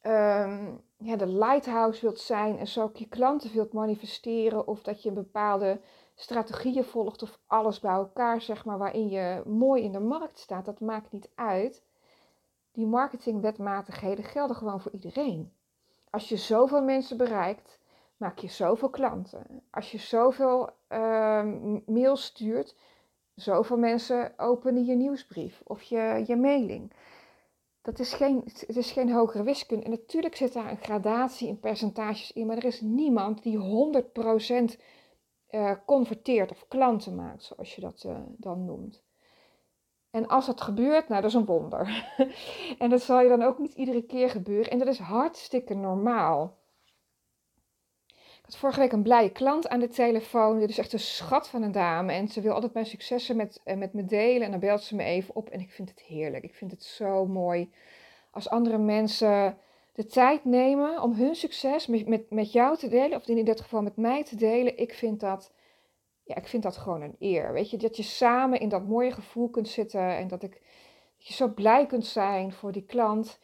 ehm, 0.00 0.74
ja, 0.96 1.16
de 1.16 1.26
lighthouse 1.26 2.00
wilt 2.00 2.20
zijn 2.20 2.58
en 2.58 2.66
zo 2.66 2.82
ook 2.82 2.96
je 2.96 3.08
klanten 3.08 3.52
wilt 3.52 3.72
manifesteren, 3.72 4.66
of 4.66 4.82
dat 4.82 5.02
je 5.02 5.08
een 5.08 5.14
bepaalde 5.14 5.80
strategieën 6.14 6.84
volgt 6.84 7.22
of 7.22 7.38
alles 7.46 7.80
bij 7.80 7.94
elkaar, 7.94 8.40
zeg 8.40 8.64
maar, 8.64 8.78
waarin 8.78 9.08
je 9.08 9.42
mooi 9.46 9.82
in 9.82 9.92
de 9.92 10.00
markt 10.00 10.38
staat, 10.38 10.64
dat 10.64 10.80
maakt 10.80 11.12
niet 11.12 11.30
uit. 11.34 11.82
Die 12.72 12.86
marketingwetmatigheden 12.86 14.24
gelden 14.24 14.56
gewoon 14.56 14.80
voor 14.80 14.92
iedereen. 14.92 15.52
Als 16.10 16.28
je 16.28 16.36
zoveel 16.36 16.82
mensen 16.82 17.16
bereikt, 17.16 17.78
maak 18.16 18.38
je 18.38 18.48
zoveel 18.48 18.90
klanten. 18.90 19.62
Als 19.70 19.92
je 19.92 19.98
zoveel 19.98 20.70
uh, 20.88 21.44
mails 21.86 22.24
stuurt, 22.24 22.76
zoveel 23.34 23.78
mensen 23.78 24.32
openen 24.36 24.84
je 24.84 24.94
nieuwsbrief 24.94 25.62
of 25.64 25.82
je, 25.82 26.24
je 26.26 26.36
mailing. 26.36 26.92
Dat 27.82 27.98
is 27.98 28.12
geen, 28.12 28.42
het 28.44 28.76
is 28.76 28.92
geen 28.92 29.12
hogere 29.12 29.42
wiskunde. 29.42 29.84
En 29.84 29.90
natuurlijk 29.90 30.36
zit 30.36 30.52
daar 30.52 30.70
een 30.70 30.82
gradatie 30.82 31.48
in 31.48 31.60
percentages 31.60 32.32
in, 32.32 32.46
maar 32.46 32.56
er 32.56 32.64
is 32.64 32.80
niemand 32.80 33.42
die 33.42 33.58
100% 33.58 34.80
uh, 35.50 35.72
converteert 35.86 36.50
of 36.50 36.68
klanten 36.68 37.14
maakt, 37.14 37.42
zoals 37.42 37.74
je 37.74 37.80
dat 37.80 38.04
uh, 38.06 38.18
dan 38.36 38.64
noemt. 38.64 39.04
En 40.10 40.26
als 40.26 40.46
dat 40.46 40.60
gebeurt, 40.60 41.08
nou, 41.08 41.20
dat 41.20 41.30
is 41.30 41.36
een 41.36 41.44
wonder. 41.44 42.12
en 42.78 42.90
dat 42.90 43.02
zal 43.02 43.20
je 43.20 43.28
dan 43.28 43.42
ook 43.42 43.58
niet 43.58 43.74
iedere 43.74 44.02
keer 44.02 44.30
gebeuren. 44.30 44.70
En 44.70 44.78
dat 44.78 44.88
is 44.88 44.98
hartstikke 44.98 45.74
normaal. 45.74 46.58
Had 48.46 48.56
vorige 48.56 48.80
week 48.80 48.92
een 48.92 49.02
blije 49.02 49.30
klant 49.30 49.68
aan 49.68 49.80
de 49.80 49.88
telefoon. 49.88 50.58
Dit 50.58 50.68
is 50.68 50.78
echt 50.78 50.92
een 50.92 50.98
schat 50.98 51.48
van 51.48 51.62
een 51.62 51.72
dame. 51.72 52.12
En 52.12 52.28
ze 52.28 52.40
wil 52.40 52.52
altijd 52.52 52.72
mijn 52.72 52.86
successen 52.86 53.36
met, 53.36 53.60
uh, 53.64 53.76
met 53.76 53.92
me 53.92 54.04
delen. 54.04 54.42
En 54.42 54.50
dan 54.50 54.60
belt 54.60 54.82
ze 54.82 54.94
me 54.94 55.02
even 55.02 55.34
op. 55.34 55.48
En 55.48 55.60
ik 55.60 55.70
vind 55.70 55.88
het 55.88 56.00
heerlijk. 56.00 56.44
Ik 56.44 56.54
vind 56.54 56.70
het 56.70 56.84
zo 56.84 57.26
mooi. 57.26 57.72
Als 58.30 58.48
andere 58.48 58.78
mensen 58.78 59.58
de 59.92 60.06
tijd 60.06 60.44
nemen 60.44 61.02
om 61.02 61.12
hun 61.12 61.34
succes 61.34 61.86
met, 61.86 62.08
met, 62.08 62.30
met 62.30 62.52
jou 62.52 62.76
te 62.76 62.88
delen, 62.88 63.18
of 63.18 63.28
in 63.28 63.44
dit 63.44 63.60
geval 63.60 63.82
met 63.82 63.96
mij 63.96 64.24
te 64.24 64.36
delen, 64.36 64.78
ik 64.78 64.94
vind 64.94 65.20
dat, 65.20 65.52
ja, 66.22 66.36
ik 66.36 66.46
vind 66.46 66.62
dat 66.62 66.76
gewoon 66.76 67.02
een 67.02 67.16
eer. 67.18 67.52
Weet 67.52 67.70
je, 67.70 67.76
dat 67.76 67.96
je 67.96 68.02
samen 68.02 68.60
in 68.60 68.68
dat 68.68 68.86
mooie 68.86 69.12
gevoel 69.12 69.48
kunt 69.48 69.68
zitten 69.68 70.16
en 70.16 70.28
dat, 70.28 70.42
ik, 70.42 70.52
dat 71.16 71.26
je 71.26 71.34
zo 71.34 71.48
blij 71.48 71.86
kunt 71.86 72.06
zijn 72.06 72.52
voor 72.52 72.72
die 72.72 72.84
klant. 72.84 73.38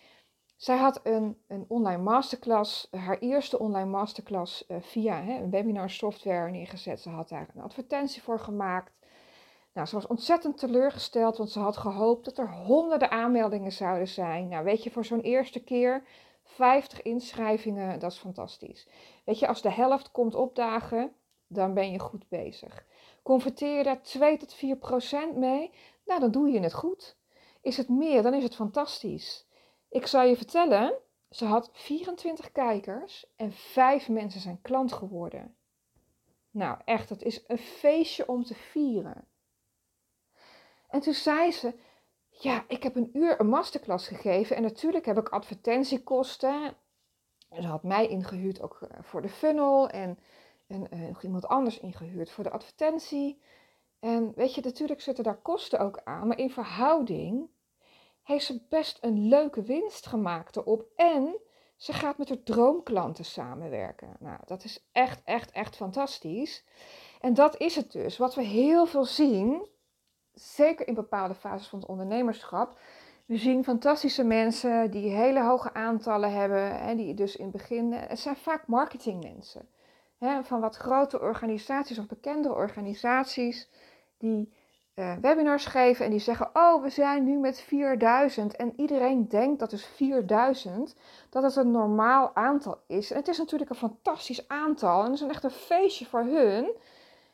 Zij 0.63 0.77
had 0.77 1.01
een, 1.03 1.39
een 1.47 1.65
online 1.69 2.03
masterclass, 2.03 2.89
haar 2.91 3.19
eerste 3.19 3.59
online 3.59 3.91
masterclass 3.91 4.65
uh, 4.69 4.77
via 4.81 5.23
hè, 5.23 5.39
een 5.39 5.51
webinar 5.51 5.91
software 5.91 6.51
neergezet. 6.51 7.01
Ze 7.01 7.09
had 7.09 7.29
daar 7.29 7.49
een 7.55 7.63
advertentie 7.63 8.23
voor 8.23 8.41
gemaakt. 8.41 8.93
Nou, 9.73 9.87
ze 9.87 9.95
was 9.95 10.07
ontzettend 10.07 10.59
teleurgesteld, 10.59 11.37
want 11.37 11.51
ze 11.51 11.59
had 11.59 11.77
gehoopt 11.77 12.25
dat 12.25 12.39
er 12.39 12.53
honderden 12.53 13.11
aanmeldingen 13.11 13.73
zouden 13.73 14.09
zijn. 14.09 14.49
Nou, 14.49 14.65
weet 14.65 14.83
je, 14.83 14.91
voor 14.91 15.05
zo'n 15.05 15.21
eerste 15.21 15.65
keer 15.65 16.05
50 16.45 17.03
inschrijvingen, 17.03 17.99
dat 17.99 18.13
is 18.13 18.19
fantastisch. 18.19 18.89
Weet 19.25 19.39
je, 19.39 19.47
als 19.49 19.63
de 19.63 19.73
helft 19.73 20.11
komt 20.11 20.35
opdagen, 20.35 21.13
dan 21.47 21.75
ben 21.75 21.91
je 21.91 21.99
goed 21.99 22.29
bezig. 22.29 22.85
Converteer 23.23 23.77
je 23.77 23.83
daar 23.83 24.03
2 24.03 24.37
tot 24.37 24.55
4 24.55 24.77
procent 24.77 25.37
mee, 25.37 25.71
nou 26.05 26.21
dan 26.21 26.31
doe 26.31 26.51
je 26.51 26.61
het 26.61 26.75
goed. 26.75 27.17
Is 27.61 27.77
het 27.77 27.89
meer, 27.89 28.23
dan 28.23 28.35
is 28.35 28.43
het 28.43 28.55
fantastisch. 28.55 29.51
Ik 29.93 30.07
zal 30.07 30.23
je 30.23 30.37
vertellen, 30.37 30.99
ze 31.31 31.45
had 31.45 31.71
24 31.73 32.53
kijkers 32.53 33.27
en 33.37 33.53
5 33.53 34.09
mensen 34.09 34.41
zijn 34.41 34.61
klant 34.63 34.93
geworden. 34.93 35.57
Nou 36.51 36.79
echt, 36.85 37.09
het 37.09 37.23
is 37.23 37.45
een 37.47 37.59
feestje 37.59 38.29
om 38.29 38.45
te 38.45 38.55
vieren. 38.55 39.25
En 40.89 41.01
toen 41.01 41.15
zei 41.15 41.53
ze, 41.53 41.75
ja, 42.29 42.65
ik 42.69 42.83
heb 42.83 42.97
een 42.97 43.11
uur 43.13 43.41
een 43.41 43.49
masterclass 43.49 44.09
gegeven 44.09 44.57
en 44.57 44.63
natuurlijk 44.63 45.07
heb 45.07 45.19
ik 45.19 45.29
advertentiekosten. 45.29 46.77
Ze 47.51 47.67
had 47.67 47.83
mij 47.83 48.09
ingehuurd 48.09 48.61
ook 48.63 48.83
eh, 48.83 48.99
voor 49.03 49.23
de 49.23 49.29
funnel 49.29 49.89
en, 49.89 50.19
en 50.67 50.87
uh, 50.95 51.09
nog 51.09 51.23
iemand 51.23 51.47
anders 51.47 51.79
ingehuurd 51.79 52.31
voor 52.31 52.45
de 52.45 52.51
advertentie. 52.51 53.43
En 54.01 54.33
weet 54.35 54.55
je, 54.55 54.61
natuurlijk 54.61 55.01
zitten 55.01 55.25
daar 55.25 55.43
kosten 55.43 55.79
ook 55.81 56.01
aan, 56.05 56.27
maar 56.27 56.39
in 56.39 56.51
verhouding 56.51 57.51
heeft 58.23 58.45
ze 58.45 58.67
best 58.69 58.99
een 59.01 59.29
leuke 59.29 59.63
winst 59.63 60.07
gemaakt 60.07 60.57
erop. 60.57 60.87
En 60.97 61.37
ze 61.77 61.93
gaat 61.93 62.19
met 62.19 62.29
haar 62.29 62.43
droomklanten 62.43 63.25
samenwerken. 63.25 64.17
Nou, 64.19 64.39
dat 64.45 64.65
is 64.65 64.89
echt, 64.93 65.23
echt, 65.25 65.51
echt 65.51 65.77
fantastisch. 65.77 66.65
En 67.21 67.35
dat 67.35 67.61
is 67.61 67.77
het 67.77 67.93
dus. 67.93 68.19
Wat 68.19 68.35
we 68.35 68.43
heel 68.43 68.87
veel 68.87 69.05
zien, 69.05 69.67
zeker 70.33 70.89
in 70.89 70.95
bepaalde 70.95 71.35
fases 71.35 71.69
van 71.69 71.79
het 71.79 71.89
ondernemerschap. 71.89 72.79
We 73.27 73.37
zien 73.37 73.65
fantastische 73.65 74.25
mensen 74.25 74.91
die 74.91 75.11
hele 75.11 75.43
hoge 75.43 75.75
aantallen 75.75 76.33
hebben. 76.33 76.77
Hè, 76.81 76.95
die 76.95 77.15
dus 77.15 77.37
in 77.37 77.45
het 77.45 77.53
begin. 77.53 77.93
Het 77.93 78.19
zijn 78.19 78.37
vaak 78.37 78.67
marketingmensen. 78.67 79.69
Hè, 80.19 80.45
van 80.45 80.61
wat 80.61 80.77
grote 80.77 81.21
organisaties 81.21 81.99
of 81.99 82.07
bekende 82.07 82.53
organisaties. 82.53 83.69
Die 84.19 84.53
uh, 84.95 85.15
webinars 85.21 85.67
geven 85.67 86.05
en 86.05 86.11
die 86.11 86.21
zeggen: 86.21 86.51
Oh, 86.53 86.83
we 86.83 86.91
zijn 86.91 87.25
nu 87.25 87.39
met 87.39 87.61
4000. 87.61 88.57
En 88.57 88.73
iedereen 88.77 89.29
denkt 89.29 89.59
dat 89.59 89.71
dus 89.71 89.87
4000 89.87 90.95
dat 91.31 91.43
het 91.43 91.57
een 91.57 91.71
normaal 91.71 92.35
aantal 92.35 92.79
is. 92.87 93.11
En 93.11 93.17
het 93.17 93.29
is 93.29 93.39
natuurlijk 93.39 93.71
een 93.71 93.77
fantastisch 93.77 94.49
aantal. 94.49 94.99
En 94.99 95.05
het 95.05 95.15
is 95.15 95.21
een 95.21 95.31
echt 95.31 95.45
een 95.45 95.51
feestje 95.51 96.07
voor 96.07 96.25
hun. 96.25 96.73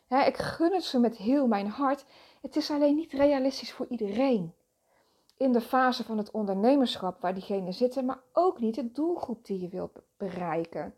Hè, 0.07 0.25
ik 0.25 0.37
gun 0.37 0.73
het 0.73 0.85
ze 0.85 0.99
met 0.99 1.17
heel 1.17 1.47
mijn 1.47 1.69
hart. 1.69 2.05
Het 2.43 2.57
is 2.57 2.71
alleen 2.71 2.95
niet 2.95 3.13
realistisch 3.13 3.73
voor 3.73 3.87
iedereen. 3.89 4.55
In 5.37 5.53
de 5.53 5.61
fase 5.61 6.05
van 6.05 6.19
het 6.19 6.31
ondernemerschap 6.31 7.21
waar 7.21 7.35
diegenen 7.35 7.73
zitten, 7.73 8.05
maar 8.05 8.21
ook 8.33 8.61
niet 8.61 8.75
de 8.75 8.93
doelgroep 8.93 9.45
die 9.45 9.61
je 9.61 9.69
wilt 9.69 10.03
bereiken. 10.17 10.95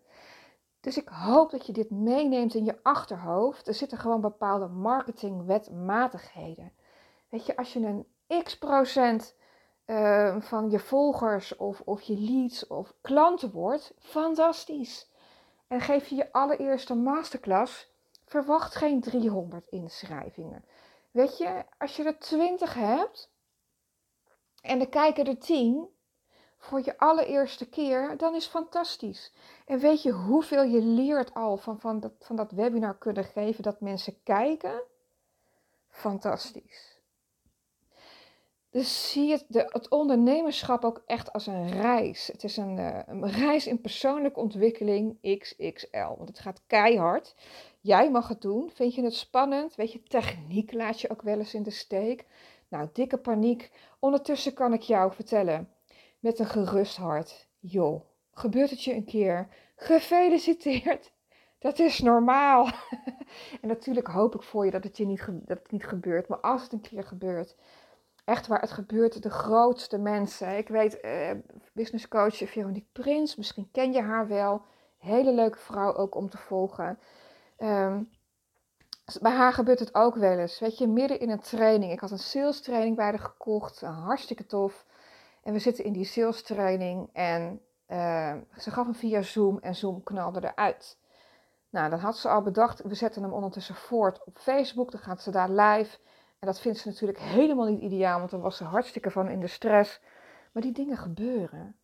Dus 0.81 0.97
ik 0.97 1.09
hoop 1.09 1.51
dat 1.51 1.67
je 1.67 1.73
dit 1.73 1.91
meeneemt 1.91 2.55
in 2.55 2.65
je 2.65 2.79
achterhoofd. 2.83 3.69
Er 3.69 3.75
zitten 3.75 3.99
gewoon 3.99 4.21
bepaalde 4.21 4.67
marketingwetmatigheden. 4.67 6.73
Weet 7.29 7.47
je, 7.47 7.57
als 7.57 7.73
je 7.73 7.81
een 7.81 8.07
x 8.43 8.59
procent 8.59 9.37
uh, 9.87 10.41
van 10.41 10.71
je 10.71 10.79
volgers 10.79 11.57
of, 11.57 11.81
of 11.81 12.03
je 12.03 12.19
leads 12.19 12.67
of 12.67 12.95
klanten 13.01 13.51
wordt, 13.51 13.95
fantastisch. 13.99 15.11
En 15.67 15.81
geef 15.81 16.09
je 16.09 16.15
je 16.15 16.33
allereerste 16.33 16.95
masterclass, 16.95 17.91
verwacht 18.25 18.75
geen 18.75 19.01
300 19.01 19.67
inschrijvingen. 19.67 20.65
Weet 21.11 21.39
je, 21.39 21.65
als 21.79 21.97
je 21.97 22.05
er 22.05 22.19
20 22.19 22.75
hebt 22.75 23.33
en 24.61 24.81
er 24.81 24.89
kijken 24.89 25.27
er 25.27 25.39
10 25.39 25.89
voor 26.61 26.81
je 26.85 26.99
allereerste 26.99 27.69
keer, 27.69 28.17
dan 28.17 28.35
is 28.35 28.47
fantastisch. 28.47 29.33
En 29.67 29.79
weet 29.79 30.02
je 30.02 30.11
hoeveel 30.11 30.62
je 30.62 30.83
leert 30.83 31.35
al 31.35 31.57
van, 31.57 31.81
van, 31.81 32.00
dat, 32.00 32.12
van 32.19 32.37
dat 32.37 32.50
webinar 32.50 32.99
kunnen 32.99 33.25
geven 33.25 33.62
dat 33.62 33.81
mensen 33.81 34.23
kijken? 34.23 34.83
Fantastisch. 35.88 36.99
Dus 38.71 39.11
zie 39.11 39.31
het, 39.31 39.45
de, 39.49 39.69
het 39.69 39.88
ondernemerschap 39.88 40.85
ook 40.85 41.02
echt 41.07 41.33
als 41.33 41.47
een 41.47 41.71
reis. 41.71 42.26
Het 42.26 42.45
is 42.45 42.57
een, 42.57 42.79
uh, 42.79 42.99
een 43.07 43.31
reis 43.31 43.67
in 43.67 43.81
persoonlijke 43.81 44.40
ontwikkeling 44.40 45.38
XXL. 45.38 46.17
Want 46.17 46.29
het 46.29 46.38
gaat 46.38 46.62
keihard. 46.67 47.35
Jij 47.81 48.11
mag 48.11 48.29
het 48.29 48.40
doen. 48.40 48.71
Vind 48.75 48.95
je 48.95 49.02
het 49.02 49.14
spannend? 49.14 49.75
Weet 49.75 49.93
je, 49.93 50.02
techniek 50.02 50.73
laat 50.73 51.00
je 51.00 51.11
ook 51.11 51.23
wel 51.23 51.38
eens 51.38 51.55
in 51.55 51.62
de 51.62 51.71
steek. 51.71 52.26
Nou, 52.69 52.88
dikke 52.93 53.19
paniek. 53.19 53.71
Ondertussen 53.99 54.52
kan 54.55 54.73
ik 54.73 54.83
jou 54.83 55.12
vertellen, 55.12 55.69
met 56.21 56.39
een 56.39 56.47
gerust 56.47 56.97
hart. 56.97 57.49
Joh, 57.59 58.05
gebeurt 58.33 58.71
het 58.71 58.85
je 58.85 58.95
een 58.95 59.05
keer? 59.05 59.49
Gefeliciteerd! 59.77 61.12
Dat 61.59 61.79
is 61.79 61.99
normaal. 61.99 62.67
en 63.62 63.69
natuurlijk 63.69 64.07
hoop 64.07 64.35
ik 64.35 64.43
voor 64.43 64.65
je 64.65 64.71
dat 64.71 64.85
het, 64.85 64.97
je 64.97 65.07
niet, 65.07 65.27
dat 65.27 65.59
het 65.59 65.71
niet 65.71 65.87
gebeurt. 65.87 66.29
Maar 66.29 66.41
als 66.41 66.62
het 66.62 66.73
een 66.73 66.81
keer 66.81 67.05
gebeurt, 67.05 67.57
echt 68.25 68.47
waar 68.47 68.61
het 68.61 68.71
gebeurt, 68.71 69.23
de 69.23 69.31
grootste 69.31 69.99
mensen. 69.99 70.57
Ik 70.57 70.69
weet, 70.69 71.05
uh, 71.05 71.31
businesscoach 71.73 72.37
Veronique 72.37 72.89
Prins, 72.93 73.37
misschien 73.37 73.69
ken 73.73 73.93
je 73.93 74.00
haar 74.00 74.29
wel. 74.29 74.62
Hele 74.99 75.33
leuke 75.33 75.59
vrouw 75.59 75.95
ook 75.95 76.15
om 76.15 76.31
te 76.31 76.39
volgen. 76.39 76.99
Um, 77.59 78.11
bij 79.21 79.33
haar 79.33 79.53
gebeurt 79.53 79.79
het 79.79 79.95
ook 79.95 80.15
wel 80.15 80.39
eens. 80.39 80.59
Weet 80.59 80.79
je, 80.79 80.89
midden 80.89 81.21
in 81.21 81.31
een 81.31 81.41
training. 81.41 81.93
Ik 81.93 82.00
had 82.00 82.11
een 82.11 82.19
sales 82.19 82.61
training 82.61 82.97
bij 82.97 83.05
haar 83.05 83.19
gekocht. 83.19 83.81
Hartstikke 83.81 84.47
tof. 84.47 84.87
En 85.42 85.52
we 85.52 85.59
zitten 85.59 85.85
in 85.85 85.92
die 85.92 86.04
sales 86.04 86.42
training. 86.42 87.09
En 87.12 87.61
uh, 87.88 88.35
ze 88.59 88.70
gaf 88.70 88.85
hem 88.85 88.94
via 88.94 89.23
Zoom. 89.23 89.59
En 89.59 89.75
Zoom 89.75 90.02
knalde 90.02 90.44
eruit. 90.44 90.99
Nou, 91.70 91.90
dan 91.90 91.99
had 91.99 92.16
ze 92.16 92.28
al 92.28 92.42
bedacht. 92.42 92.82
We 92.82 92.94
zetten 92.94 93.23
hem 93.23 93.32
ondertussen 93.32 93.75
voort 93.75 94.25
op 94.25 94.38
Facebook. 94.38 94.90
Dan 94.90 95.00
gaat 95.00 95.23
ze 95.23 95.30
daar 95.30 95.50
live. 95.50 95.99
En 96.38 96.47
dat 96.47 96.61
vindt 96.61 96.78
ze 96.78 96.88
natuurlijk 96.88 97.18
helemaal 97.18 97.66
niet 97.66 97.80
ideaal. 97.80 98.18
Want 98.18 98.30
dan 98.30 98.40
was 98.40 98.56
ze 98.56 98.64
hartstikke 98.64 99.11
van 99.11 99.28
in 99.28 99.40
de 99.40 99.47
stress. 99.47 100.00
Maar 100.52 100.62
die 100.62 100.73
dingen 100.73 100.97
gebeuren. 100.97 101.76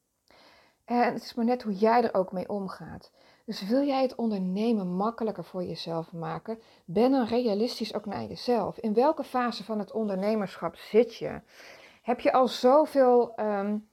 En 0.85 1.13
het 1.13 1.23
is 1.23 1.35
maar 1.35 1.45
net 1.45 1.63
hoe 1.63 1.75
jij 1.75 2.03
er 2.03 2.15
ook 2.15 2.33
mee 2.33 2.49
omgaat. 2.49 3.13
Dus 3.45 3.63
wil 3.63 3.87
jij 3.87 4.03
het 4.03 4.15
ondernemen 4.15 4.89
makkelijker 4.89 5.45
voor 5.45 5.65
jezelf 5.65 6.13
maken, 6.13 6.59
ben 6.85 7.11
dan 7.11 7.27
realistisch 7.27 7.95
ook 7.95 8.07
naar 8.07 8.25
jezelf. 8.25 8.79
In 8.79 8.95
welke 8.95 9.25
fase 9.25 9.65
van 9.65 9.79
het 9.79 9.93
ondernemerschap 9.93 10.77
zit 10.77 11.17
je? 11.17 11.41
Heb 12.07 12.21
je 12.21 12.33
al 12.33 12.49
zoveel 12.49 13.41
um, 13.41 13.89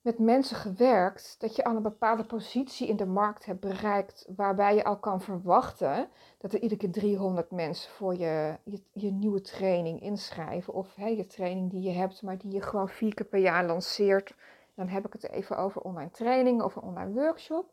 met 0.00 0.18
mensen 0.18 0.56
gewerkt 0.56 1.36
dat 1.38 1.56
je 1.56 1.64
al 1.64 1.76
een 1.76 1.82
bepaalde 1.82 2.24
positie 2.24 2.88
in 2.88 2.96
de 2.96 3.06
markt 3.06 3.44
hebt 3.44 3.60
bereikt 3.60 4.26
waarbij 4.36 4.74
je 4.74 4.84
al 4.84 4.98
kan 4.98 5.20
verwachten 5.20 6.08
dat 6.38 6.52
er 6.52 6.60
iedere 6.60 6.80
keer 6.80 6.90
300 6.90 7.50
mensen 7.50 7.90
voor 7.90 8.14
je, 8.16 8.58
je, 8.64 8.82
je 8.92 9.10
nieuwe 9.10 9.40
training 9.40 10.00
inschrijven 10.00 10.74
of 10.74 10.94
hey, 10.94 11.16
je 11.16 11.26
training 11.26 11.70
die 11.70 11.82
je 11.82 11.90
hebt, 11.90 12.22
maar 12.22 12.38
die 12.38 12.52
je 12.52 12.62
gewoon 12.62 12.88
vier 12.88 13.14
keer 13.14 13.26
per 13.26 13.40
jaar 13.40 13.64
lanceert. 13.64 14.34
Dan 14.74 14.88
heb 14.88 15.06
ik 15.06 15.12
het 15.12 15.28
even 15.28 15.56
over 15.56 15.80
online 15.80 16.10
training 16.10 16.62
of 16.62 16.76
een 16.76 16.82
online 16.82 17.12
workshop. 17.12 17.70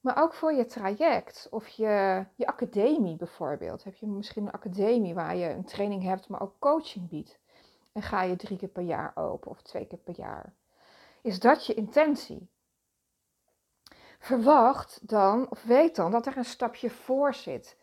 Maar 0.00 0.22
ook 0.22 0.34
voor 0.34 0.52
je 0.52 0.66
traject 0.66 1.48
of 1.50 1.68
je, 1.68 2.24
je 2.34 2.46
academie 2.46 3.16
bijvoorbeeld. 3.16 3.84
Heb 3.84 3.94
je 3.94 4.06
misschien 4.06 4.46
een 4.46 4.52
academie 4.52 5.14
waar 5.14 5.36
je 5.36 5.48
een 5.48 5.64
training 5.64 6.02
hebt, 6.02 6.28
maar 6.28 6.42
ook 6.42 6.54
coaching 6.58 7.08
biedt. 7.08 7.42
En 7.94 8.02
ga 8.02 8.22
je 8.22 8.36
drie 8.36 8.58
keer 8.58 8.68
per 8.68 8.82
jaar 8.82 9.12
open 9.14 9.50
of 9.50 9.62
twee 9.62 9.86
keer 9.86 9.98
per 9.98 10.16
jaar. 10.16 10.52
Is 11.22 11.40
dat 11.40 11.66
je 11.66 11.74
intentie? 11.74 12.48
Verwacht 14.18 15.08
dan, 15.08 15.50
of 15.50 15.62
weet 15.62 15.96
dan, 15.96 16.10
dat 16.10 16.26
er 16.26 16.36
een 16.36 16.44
stapje 16.44 16.90
voor 16.90 17.34
zit. 17.34 17.76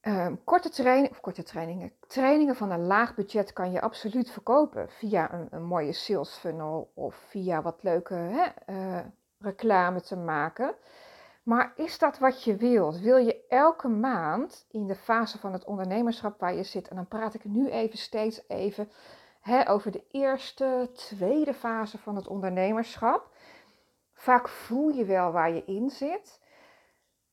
Um, 0.00 0.44
korte 0.44 0.68
training, 0.68 1.10
of 1.10 1.20
korte 1.20 1.42
trainingen, 1.42 1.92
trainingen 2.06 2.56
van 2.56 2.70
een 2.70 2.86
laag 2.86 3.14
budget 3.14 3.52
kan 3.52 3.72
je 3.72 3.80
absoluut 3.80 4.30
verkopen 4.30 4.90
via 4.90 5.32
een, 5.32 5.48
een 5.50 5.64
mooie 5.64 5.92
sales 5.92 6.34
funnel 6.36 6.90
of 6.94 7.14
via 7.14 7.62
wat 7.62 7.82
leuke 7.82 8.14
hè, 8.14 8.46
uh, 8.66 9.04
reclame 9.38 10.00
te 10.00 10.16
maken. 10.16 10.74
Maar 11.44 11.72
is 11.76 11.98
dat 11.98 12.18
wat 12.18 12.44
je 12.44 12.56
wilt? 12.56 13.00
Wil 13.00 13.16
je 13.16 13.46
elke 13.48 13.88
maand 13.88 14.66
in 14.70 14.86
de 14.86 14.94
fase 14.94 15.38
van 15.38 15.52
het 15.52 15.64
ondernemerschap 15.64 16.40
waar 16.40 16.54
je 16.54 16.62
zit, 16.62 16.88
en 16.88 16.96
dan 16.96 17.08
praat 17.08 17.34
ik 17.34 17.44
nu 17.44 17.68
even 17.68 17.98
steeds 17.98 18.48
even 18.48 18.90
hè, 19.40 19.70
over 19.70 19.90
de 19.90 20.04
eerste, 20.10 20.90
tweede 20.94 21.54
fase 21.54 21.98
van 21.98 22.16
het 22.16 22.28
ondernemerschap. 22.28 23.30
Vaak 24.14 24.48
voel 24.48 24.88
je 24.88 25.04
wel 25.04 25.32
waar 25.32 25.52
je 25.52 25.64
in 25.64 25.90
zit. 25.90 26.40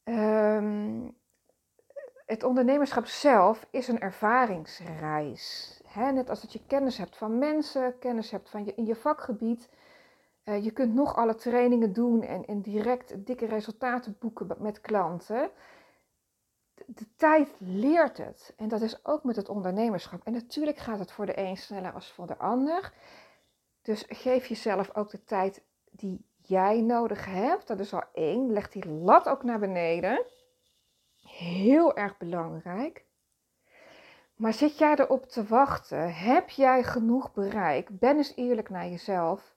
Um, 0.04 1.16
het 2.26 2.44
ondernemerschap 2.44 3.06
zelf 3.06 3.68
is 3.70 3.88
een 3.88 4.00
ervaringsreis. 4.00 5.80
Hè? 5.88 6.12
Net 6.12 6.30
als 6.30 6.42
dat 6.42 6.54
je 6.54 6.66
kennis 6.68 6.98
hebt 6.98 7.18
van 7.18 7.38
mensen, 7.38 8.00
kennis 8.00 8.32
hebt 8.32 8.50
van 8.50 8.66
je, 8.66 8.76
in 8.76 8.86
je 8.86 8.96
vakgebied. 8.96 9.70
Uh, 10.46 10.64
je 10.64 10.72
kunt 10.72 10.94
nog 10.94 11.16
alle 11.16 11.36
trainingen 11.36 11.94
doen 11.94 12.22
en, 12.22 12.46
en 12.46 12.62
direct 12.62 13.26
dikke 13.26 13.46
resultaten 13.46 14.16
boeken 14.20 14.56
met 14.60 14.82
klanten 14.82 15.52
de 16.96 17.16
tijd 17.16 17.50
leert 17.58 18.18
het. 18.18 18.54
En 18.58 18.68
dat 18.68 18.82
is 18.82 19.06
ook 19.06 19.24
met 19.24 19.36
het 19.36 19.50
ondernemerschap. 19.50 20.22
En 20.24 20.34
natuurlijk 20.34 20.78
gaat 20.78 21.00
het 21.00 21.12
voor 21.12 21.26
de 21.26 21.38
een 21.38 21.58
sneller 21.58 21.94
als 21.94 22.12
voor 22.12 22.28
de 22.28 22.38
ander. 22.38 22.94
Dus 23.82 24.06
geef 24.08 24.46
jezelf 24.46 24.96
ook 24.96 25.10
de 25.10 25.24
tijd 25.24 25.64
die 25.92 26.26
jij 26.42 26.82
nodig 26.82 27.26
hebt. 27.26 27.68
Dat 27.68 27.80
is 27.80 27.94
al 27.94 28.04
één. 28.14 28.52
Leg 28.52 28.70
die 28.70 28.90
lat 28.90 29.28
ook 29.28 29.44
naar 29.44 29.60
beneden. 29.60 30.26
Heel 31.22 31.96
erg 31.96 32.18
belangrijk. 32.18 33.06
Maar 34.36 34.54
zit 34.54 34.78
jij 34.78 34.96
erop 34.96 35.26
te 35.26 35.46
wachten? 35.46 36.14
Heb 36.14 36.50
jij 36.50 36.84
genoeg 36.84 37.34
bereik? 37.34 38.00
Ben 38.00 38.18
eens 38.18 38.36
eerlijk 38.36 38.70
naar 38.70 38.88
jezelf. 38.88 39.56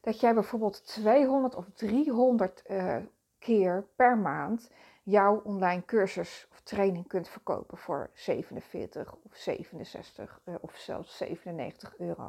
Dat 0.00 0.20
jij 0.20 0.34
bijvoorbeeld 0.34 0.86
200 0.86 1.54
of 1.54 1.66
300 1.74 2.62
uh, 2.66 2.96
eh, 2.96 3.02
keer 3.38 3.86
per 3.96 4.18
maand 4.18 4.70
jouw 5.02 5.40
online 5.44 5.84
cursus 5.84 6.46
of 6.50 6.60
training 6.60 7.08
kunt 7.08 7.28
verkopen 7.28 7.78
voor 7.78 8.10
47 8.14 9.14
of 9.14 9.36
67 9.36 10.40
uh, 10.44 10.54
of 10.60 10.76
zelfs 10.76 11.16
97 11.16 11.98
euro. 11.98 12.28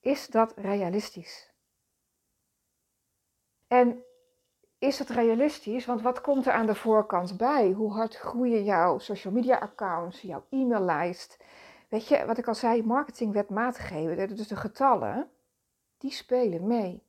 Is 0.00 0.26
dat 0.26 0.52
realistisch? 0.56 1.52
En 3.66 4.04
is 4.78 4.98
het 4.98 5.08
realistisch? 5.08 5.86
Want 5.86 6.02
wat 6.02 6.20
komt 6.20 6.46
er 6.46 6.52
aan 6.52 6.66
de 6.66 6.74
voorkant 6.74 7.36
bij? 7.36 7.70
Hoe 7.70 7.92
hard 7.92 8.16
groeien 8.16 8.64
jouw 8.64 8.98
social 8.98 9.32
media 9.32 9.58
accounts, 9.58 10.20
jouw 10.20 10.44
e-maillijst? 10.50 11.38
Weet 11.88 12.08
je, 12.08 12.26
wat 12.26 12.38
ik 12.38 12.48
al 12.48 12.54
zei, 12.54 12.82
marketing 12.82 13.32
wetmatigheden, 13.32 14.36
dus 14.36 14.48
de 14.48 14.56
getallen, 14.56 15.30
die 16.04 16.12
spelen 16.12 16.66
mee. 16.66 17.06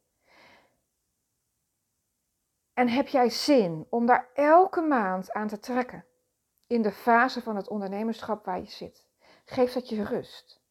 En 2.73 2.89
heb 2.89 3.07
jij 3.07 3.29
zin 3.29 3.87
om 3.89 4.05
daar 4.05 4.29
elke 4.33 4.81
maand 4.81 5.31
aan 5.31 5.47
te 5.47 5.59
trekken 5.59 6.05
in 6.67 6.81
de 6.81 6.91
fase 6.91 7.41
van 7.41 7.55
het 7.55 7.67
ondernemerschap 7.67 8.45
waar 8.45 8.59
je 8.59 8.69
zit? 8.69 9.07
Geef 9.45 9.73
dat 9.73 9.89
je 9.89 10.03
rust. 10.03 10.61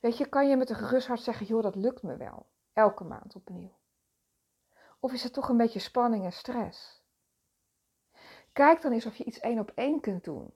Weet 0.00 0.16
je, 0.18 0.28
kan 0.28 0.48
je 0.48 0.56
met 0.56 0.70
een 0.70 0.76
gerust 0.76 1.06
hart 1.06 1.20
zeggen, 1.20 1.46
joh, 1.46 1.62
dat 1.62 1.74
lukt 1.74 2.02
me 2.02 2.16
wel. 2.16 2.46
Elke 2.72 3.04
maand 3.04 3.36
opnieuw. 3.36 3.78
Of 5.00 5.12
is 5.12 5.22
het 5.22 5.32
toch 5.32 5.48
een 5.48 5.56
beetje 5.56 5.78
spanning 5.78 6.24
en 6.24 6.32
stress? 6.32 7.04
Kijk 8.52 8.82
dan 8.82 8.92
eens 8.92 9.06
of 9.06 9.16
je 9.16 9.24
iets 9.24 9.40
één 9.40 9.58
op 9.58 9.72
één 9.74 10.00
kunt 10.00 10.24
doen. 10.24 10.54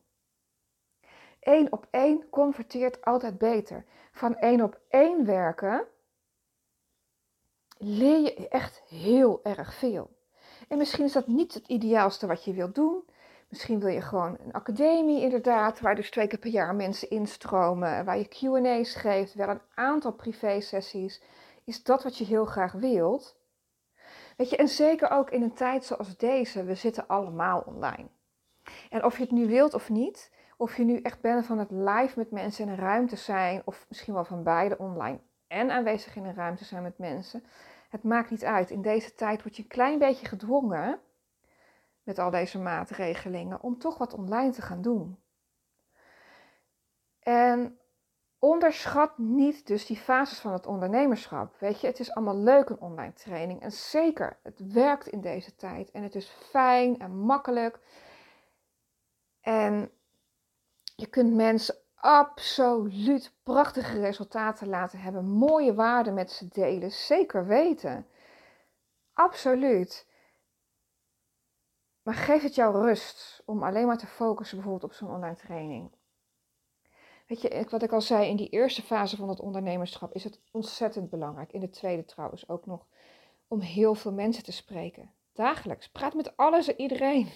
Eén 1.40 1.72
op 1.72 1.86
één 1.90 2.28
converteert 2.28 3.04
altijd 3.04 3.38
beter. 3.38 3.84
Van 4.12 4.36
één 4.36 4.62
op 4.62 4.80
één 4.88 5.24
werken 5.24 5.88
leer 7.78 8.20
je 8.20 8.48
echt 8.48 8.82
heel 8.88 9.40
erg 9.42 9.74
veel. 9.74 10.10
En 10.68 10.78
misschien 10.78 11.04
is 11.04 11.12
dat 11.12 11.26
niet 11.26 11.54
het 11.54 11.66
ideaalste 11.66 12.26
wat 12.26 12.44
je 12.44 12.52
wilt 12.52 12.74
doen. 12.74 13.04
Misschien 13.48 13.80
wil 13.80 13.88
je 13.88 14.00
gewoon 14.00 14.36
een 14.44 14.52
academie 14.52 15.22
inderdaad, 15.22 15.80
waar 15.80 15.94
dus 15.94 16.10
twee 16.10 16.26
keer 16.26 16.38
per 16.38 16.50
jaar 16.50 16.74
mensen 16.74 17.10
instromen, 17.10 18.04
waar 18.04 18.18
je 18.18 18.28
Q&A's 18.28 18.94
geeft, 18.94 19.34
wel 19.34 19.48
een 19.48 19.60
aantal 19.74 20.12
privé-sessies. 20.12 21.22
Is 21.64 21.82
dat 21.82 22.02
wat 22.02 22.18
je 22.18 22.24
heel 22.24 22.44
graag 22.44 22.72
wilt? 22.72 23.36
Weet 24.36 24.50
je, 24.50 24.56
en 24.56 24.68
zeker 24.68 25.10
ook 25.10 25.30
in 25.30 25.42
een 25.42 25.54
tijd 25.54 25.84
zoals 25.84 26.16
deze, 26.16 26.64
we 26.64 26.74
zitten 26.74 27.06
allemaal 27.06 27.62
online. 27.66 28.08
En 28.90 29.04
of 29.04 29.16
je 29.16 29.22
het 29.22 29.32
nu 29.32 29.46
wilt 29.46 29.74
of 29.74 29.90
niet, 29.90 30.32
of 30.56 30.76
je 30.76 30.84
nu 30.84 31.00
echt 31.00 31.20
bent 31.20 31.46
van 31.46 31.58
het 31.58 31.70
live 31.70 32.12
met 32.16 32.30
mensen 32.30 32.64
in 32.64 32.70
een 32.70 32.78
ruimte 32.78 33.16
zijn, 33.16 33.62
of 33.64 33.86
misschien 33.88 34.14
wel 34.14 34.24
van 34.24 34.42
beide 34.42 34.78
online 34.78 35.20
en 35.46 35.70
aanwezig 35.70 36.16
in 36.16 36.24
een 36.24 36.34
ruimte 36.34 36.64
zijn 36.64 36.82
met 36.82 36.98
mensen, 36.98 37.44
het 37.88 38.02
maakt 38.02 38.30
niet 38.30 38.44
uit. 38.44 38.70
In 38.70 38.82
deze 38.82 39.14
tijd 39.14 39.42
word 39.42 39.56
je 39.56 39.62
een 39.62 39.68
klein 39.68 39.98
beetje 39.98 40.26
gedwongen 40.26 41.00
met 42.02 42.18
al 42.18 42.30
deze 42.30 42.58
maatregelingen 42.58 43.62
om 43.62 43.78
toch 43.78 43.98
wat 43.98 44.14
online 44.14 44.50
te 44.50 44.62
gaan 44.62 44.82
doen. 44.82 45.18
En 47.20 47.78
onderschat 48.38 49.18
niet 49.18 49.66
dus 49.66 49.86
die 49.86 49.96
fases 49.96 50.38
van 50.38 50.52
het 50.52 50.66
ondernemerschap. 50.66 51.56
Weet 51.58 51.80
je, 51.80 51.86
het 51.86 51.98
is 51.98 52.14
allemaal 52.14 52.36
leuk 52.36 52.68
een 52.68 52.80
online 52.80 53.12
training. 53.12 53.60
En 53.60 53.72
zeker, 53.72 54.38
het 54.42 54.72
werkt 54.72 55.06
in 55.06 55.20
deze 55.20 55.54
tijd. 55.54 55.90
En 55.90 56.02
het 56.02 56.14
is 56.14 56.28
fijn 56.28 56.98
en 56.98 57.18
makkelijk. 57.18 57.78
En 59.40 59.90
je 60.96 61.06
kunt 61.06 61.34
mensen 61.34 61.74
absoluut 62.06 63.32
prachtige 63.42 64.00
resultaten 64.00 64.68
laten 64.68 64.98
hebben, 64.98 65.24
mooie 65.24 65.74
waarden 65.74 66.14
met 66.14 66.30
ze 66.30 66.48
delen, 66.48 66.92
zeker 66.92 67.46
weten. 67.46 68.06
Absoluut. 69.12 70.06
Maar 72.02 72.14
geef 72.14 72.42
het 72.42 72.54
jou 72.54 72.80
rust 72.82 73.42
om 73.44 73.62
alleen 73.62 73.86
maar 73.86 73.98
te 73.98 74.06
focussen 74.06 74.56
bijvoorbeeld 74.56 74.90
op 74.90 74.96
zo'n 74.96 75.14
online 75.14 75.36
training. 75.36 75.90
Weet 77.26 77.40
je, 77.40 77.66
wat 77.70 77.82
ik 77.82 77.92
al 77.92 78.00
zei, 78.00 78.28
in 78.28 78.36
die 78.36 78.48
eerste 78.48 78.82
fase 78.82 79.16
van 79.16 79.28
het 79.28 79.40
ondernemerschap 79.40 80.14
is 80.14 80.24
het 80.24 80.40
ontzettend 80.50 81.10
belangrijk. 81.10 81.52
In 81.52 81.60
de 81.60 81.70
tweede 81.70 82.04
trouwens 82.04 82.48
ook 82.48 82.66
nog. 82.66 82.86
Om 83.48 83.60
heel 83.60 83.94
veel 83.94 84.12
mensen 84.12 84.44
te 84.44 84.52
spreken. 84.52 85.10
Dagelijks. 85.32 85.88
Praat 85.88 86.14
met 86.14 86.36
alles 86.36 86.68
en 86.68 86.80
iedereen. 86.80 87.28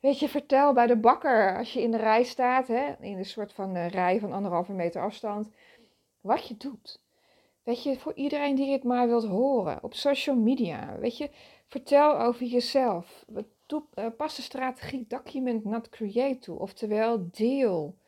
Weet 0.00 0.18
je, 0.18 0.28
vertel 0.28 0.72
bij 0.72 0.86
de 0.86 0.96
bakker 0.96 1.58
als 1.58 1.72
je 1.72 1.82
in 1.82 1.90
de 1.90 1.96
rij 1.96 2.22
staat, 2.22 2.68
hè, 2.68 2.92
in 3.00 3.18
een 3.18 3.24
soort 3.24 3.52
van 3.52 3.76
uh, 3.76 3.88
rij 3.88 4.20
van 4.20 4.32
anderhalve 4.32 4.72
meter 4.72 5.02
afstand, 5.02 5.50
wat 6.20 6.48
je 6.48 6.56
doet. 6.56 7.00
Weet 7.62 7.82
je, 7.82 7.98
voor 7.98 8.14
iedereen 8.14 8.54
die 8.54 8.72
het 8.72 8.84
maar 8.84 9.08
wilt 9.08 9.26
horen, 9.26 9.82
op 9.82 9.94
social 9.94 10.36
media. 10.36 10.98
Weet 10.98 11.16
je, 11.16 11.30
vertel 11.66 12.20
over 12.20 12.46
jezelf. 12.46 13.24
Doe, 13.66 13.82
uh, 13.94 14.06
pas 14.16 14.36
de 14.36 14.42
strategie 14.42 15.04
document 15.08 15.64
not 15.64 15.88
create 15.88 16.38
toe. 16.38 16.58
Oftewel, 16.58 17.28
deel 17.30 17.98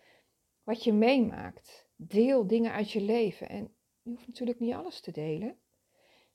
wat 0.62 0.84
je 0.84 0.92
meemaakt. 0.92 1.86
Deel 1.96 2.46
dingen 2.46 2.72
uit 2.72 2.90
je 2.90 3.00
leven. 3.00 3.48
En 3.48 3.74
je 4.02 4.10
hoeft 4.10 4.26
natuurlijk 4.26 4.60
niet 4.60 4.74
alles 4.74 5.00
te 5.00 5.10
delen, 5.10 5.56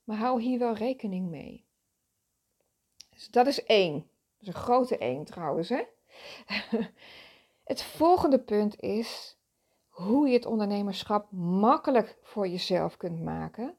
maar 0.04 0.16
hou 0.16 0.42
hier 0.42 0.58
wel 0.58 0.74
rekening 0.74 1.28
mee. 1.28 1.64
Dus 3.10 3.28
dat 3.28 3.46
is 3.46 3.64
één. 3.64 4.10
Dat 4.38 4.48
is 4.48 4.54
een 4.54 4.60
grote 4.60 4.98
één 4.98 5.24
trouwens. 5.24 5.68
Hè? 5.68 5.82
het 7.64 7.82
volgende 7.82 8.38
punt 8.38 8.80
is 8.80 9.36
hoe 9.88 10.26
je 10.28 10.34
het 10.34 10.46
ondernemerschap 10.46 11.30
makkelijk 11.32 12.18
voor 12.22 12.48
jezelf 12.48 12.96
kunt 12.96 13.22
maken, 13.22 13.76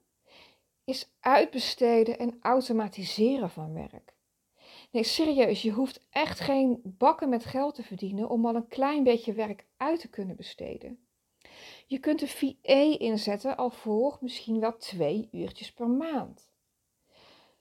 is 0.84 1.12
uitbesteden 1.19 2.19
en 2.19 2.38
automatiseren 2.41 3.50
van 3.50 3.74
werk. 3.74 4.13
Nee, 4.91 5.04
serieus, 5.04 5.62
je 5.62 5.72
hoeft 5.72 6.06
echt 6.10 6.39
geen 6.39 6.82
bakken 6.84 7.30
met 7.30 7.45
geld 7.45 7.76
te 7.76 7.84
verdienen 7.84 8.30
om 8.30 8.45
al 8.45 8.56
een 8.56 8.67
klein 8.67 9.04
beetje 9.04 9.34
werk 9.34 9.65
uit 9.78 10.00
te 10.00 10.10
kunnen 10.10 10.36
besteden. 10.36 11.08
Je 11.88 12.00
kunt 12.00 12.22
een 12.22 12.28
VA 12.28 13.00
inzetten 13.00 13.58
al 13.58 13.69
voor 13.69 14.17
misschien 14.22 14.60
wel 14.60 14.78
twee 14.78 15.30
uurtjes 15.32 15.74
per 15.74 15.88
maand. 15.88 16.49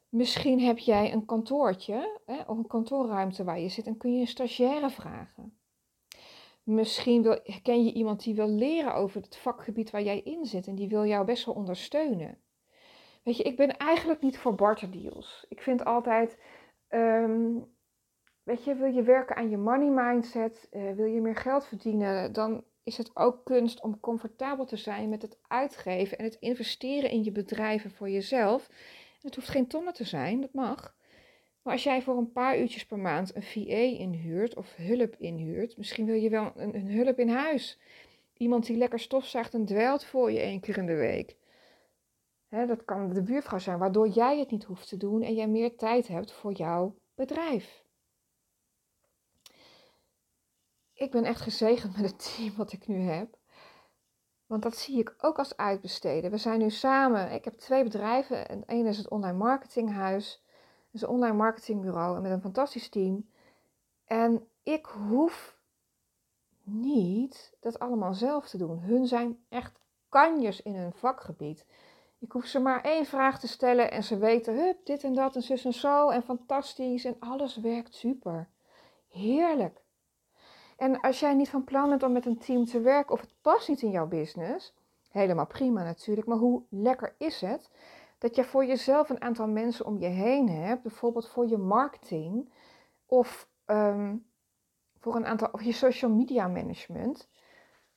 Misschien 0.09 0.61
heb 0.61 0.79
jij 0.79 1.13
een 1.13 1.25
kantoortje 1.25 2.21
hè, 2.27 2.41
of 2.47 2.59
een 2.59 2.67
kantoorruimte 2.67 3.45
waar 3.45 3.61
je 3.61 3.69
zit 3.69 3.87
en 3.87 3.97
kun 3.97 4.15
je 4.15 4.21
een 4.21 4.27
stagiaire 4.27 4.91
vragen. 4.91 5.59
Misschien 6.63 7.23
wil, 7.23 7.41
ken 7.63 7.85
je 7.85 7.93
iemand 7.93 8.23
die 8.23 8.35
wil 8.35 8.49
leren 8.49 8.95
over 8.95 9.21
het 9.23 9.37
vakgebied 9.37 9.91
waar 9.91 10.03
jij 10.03 10.21
in 10.21 10.45
zit 10.45 10.67
en 10.67 10.75
die 10.75 10.89
wil 10.89 11.07
jou 11.07 11.25
best 11.25 11.45
wel 11.45 11.55
ondersteunen. 11.55 12.39
Weet 13.23 13.37
je, 13.37 13.43
ik 13.43 13.57
ben 13.57 13.77
eigenlijk 13.77 14.21
niet 14.21 14.39
voor 14.39 14.55
barterdeals. 14.55 15.47
Ik 15.49 15.63
vind 15.63 15.85
altijd, 15.85 16.39
ehm, 16.89 17.59
weet 18.43 18.65
je, 18.65 18.75
wil 18.75 18.93
je 18.93 19.03
werken 19.03 19.37
aan 19.37 19.51
je 19.51 19.57
money 19.57 20.05
mindset, 20.05 20.69
uh, 20.71 20.93
wil 20.93 21.07
je 21.07 21.21
meer 21.21 21.37
geld 21.37 21.67
verdienen, 21.67 22.33
dan 22.33 22.65
is 22.83 22.97
het 22.97 23.17
ook 23.17 23.45
kunst 23.45 23.83
om 23.83 24.01
comfortabel 24.01 24.65
te 24.65 24.77
zijn 24.77 25.09
met 25.09 25.23
het 25.23 25.39
uitgeven 25.49 26.19
en 26.19 26.25
het 26.25 26.37
investeren 26.41 27.11
in 27.11 27.25
je 27.25 27.33
bedrijven 27.33 27.91
voor 27.91 28.11
jezelf. 28.11 28.69
Het 29.21 29.35
hoeft 29.35 29.49
geen 29.49 29.67
tonnen 29.67 29.93
te 29.95 30.05
zijn, 30.05 30.41
dat 30.41 30.53
mag. 30.53 30.97
Maar 31.63 31.73
als 31.73 31.83
jij 31.83 32.03
voor 32.03 32.17
een 32.17 32.33
paar 32.33 32.59
uurtjes 32.59 32.87
per 32.87 32.99
maand 32.99 33.35
een 33.35 33.43
VA 33.43 33.99
inhuurt 33.99 34.57
of 34.57 34.77
hulp 34.77 35.15
inhuurt, 35.19 35.77
misschien 35.77 36.07
wil 36.07 36.15
je 36.15 36.31
wel 36.31 36.53
een, 36.57 36.91
hulp 36.91 37.19
in 37.19 37.29
huis. 37.29 37.79
Iemand 38.37 38.67
die 38.67 38.77
lekker 38.77 39.01
stofzuigt 39.01 39.55
en 39.55 39.65
dweilt 39.65 40.05
voor 40.05 40.33
je 40.33 40.41
één 40.41 40.61
keer 40.61 40.79
in 40.79 40.87
de 40.87 40.95
week. 40.95 41.37
dat 42.49 42.85
kan 42.85 43.13
de 43.13 43.23
buurvrouw 43.23 43.59
zijn, 43.59 43.79
waardoor 43.79 44.09
jij 44.09 44.39
het 44.39 44.51
niet 44.51 44.65
hoeft 44.65 44.89
te 44.89 44.97
doen 44.97 45.23
en 45.23 45.35
jij 45.35 45.49
meer 45.49 45.77
tijd 45.77 46.09
hebt 46.09 46.33
voor 46.33 46.53
jouw 46.53 46.95
bedrijf. 47.15 47.85
Ik 50.93 51.11
ben 51.11 51.25
echt 51.25 51.41
gezegend 51.41 51.97
met 51.97 52.11
het 52.11 52.37
team 52.37 52.57
wat 52.57 52.73
ik 52.73 52.87
nu 52.87 53.01
heb. 53.01 53.38
Want 54.49 54.63
dat 54.63 54.77
zie 54.77 54.99
ik 54.99 55.15
ook 55.21 55.39
als 55.39 55.57
uitbesteden. 55.57 56.31
We 56.31 56.37
zijn 56.37 56.59
nu 56.59 56.71
samen, 56.71 57.33
ik 57.33 57.45
heb 57.45 57.59
twee 57.59 57.83
bedrijven. 57.83 58.39
Het 58.39 58.63
ene 58.67 58.89
is 58.89 58.99
het 58.99 59.09
online 59.09 59.39
marketinghuis 59.39 60.43
is 60.91 61.03
een 61.03 61.09
online 61.09 61.37
marketingbureau 61.37 62.21
met 62.21 62.31
een 62.31 62.41
fantastisch 62.41 62.89
team. 62.89 63.31
En 64.05 64.49
ik 64.63 64.87
hoef 64.87 65.59
niet 66.63 67.57
dat 67.61 67.79
allemaal 67.79 68.15
zelf 68.15 68.49
te 68.49 68.59
doen. 68.59 68.79
Hun 68.79 69.07
zijn 69.07 69.39
echt 69.49 69.81
kanjers 70.09 70.63
in 70.63 70.75
hun 70.75 70.93
vakgebied. 70.93 71.67
Ik 72.19 72.33
hoef 72.33 72.45
ze 72.45 72.59
maar 72.59 72.83
één 72.83 73.07
vraag 73.07 73.41
te 73.41 73.49
stellen 73.49 73.91
en 73.91 74.05
ze 74.05 74.19
weten, 74.19 74.55
hup, 74.55 74.87
dit 74.87 75.05
en 75.05 75.15
dat 75.15 75.37
en 75.37 75.43
zus 75.43 75.65
en 75.65 75.73
zo 75.73 76.09
en 76.09 76.23
fantastisch 76.23 77.05
en 77.05 77.17
alles 77.19 77.57
werkt 77.57 77.95
super. 77.95 78.49
Heerlijk. 79.09 79.81
En 80.79 81.01
als 81.01 81.21
jij 81.21 81.35
niet 81.35 81.49
van 81.49 81.65
plan 81.65 81.89
bent 81.89 82.03
om 82.03 82.13
met 82.13 82.27
een 82.27 82.39
team 82.39 82.65
te 82.65 82.81
werken 82.81 83.13
of 83.13 83.21
het 83.21 83.35
past 83.43 83.69
niet 83.69 83.83
in 83.83 83.91
jouw 83.91 84.07
business, 84.07 84.75
helemaal 85.11 85.47
prima 85.47 85.83
natuurlijk, 85.83 86.27
maar 86.27 86.37
hoe 86.37 86.63
lekker 86.71 87.15
is 87.19 87.41
het 87.41 87.71
dat 88.19 88.37
je 88.37 88.45
voor 88.45 88.65
jezelf 88.65 89.09
een 89.09 89.23
aantal 89.23 89.49
mensen 89.49 89.87
om 89.87 89.99
je 89.99 90.07
heen 90.07 90.49
hebt, 90.49 90.83
bijvoorbeeld 90.83 91.29
voor 91.29 91.49
je 91.49 91.57
marketing 91.57 92.53
of 93.07 93.49
ehm, 93.65 94.17
voor 94.99 95.17
een 95.17 95.27
aantal, 95.27 95.49
of 95.53 95.63
je 95.63 95.73
social 95.73 96.11
media 96.11 96.49
management, 96.49 97.29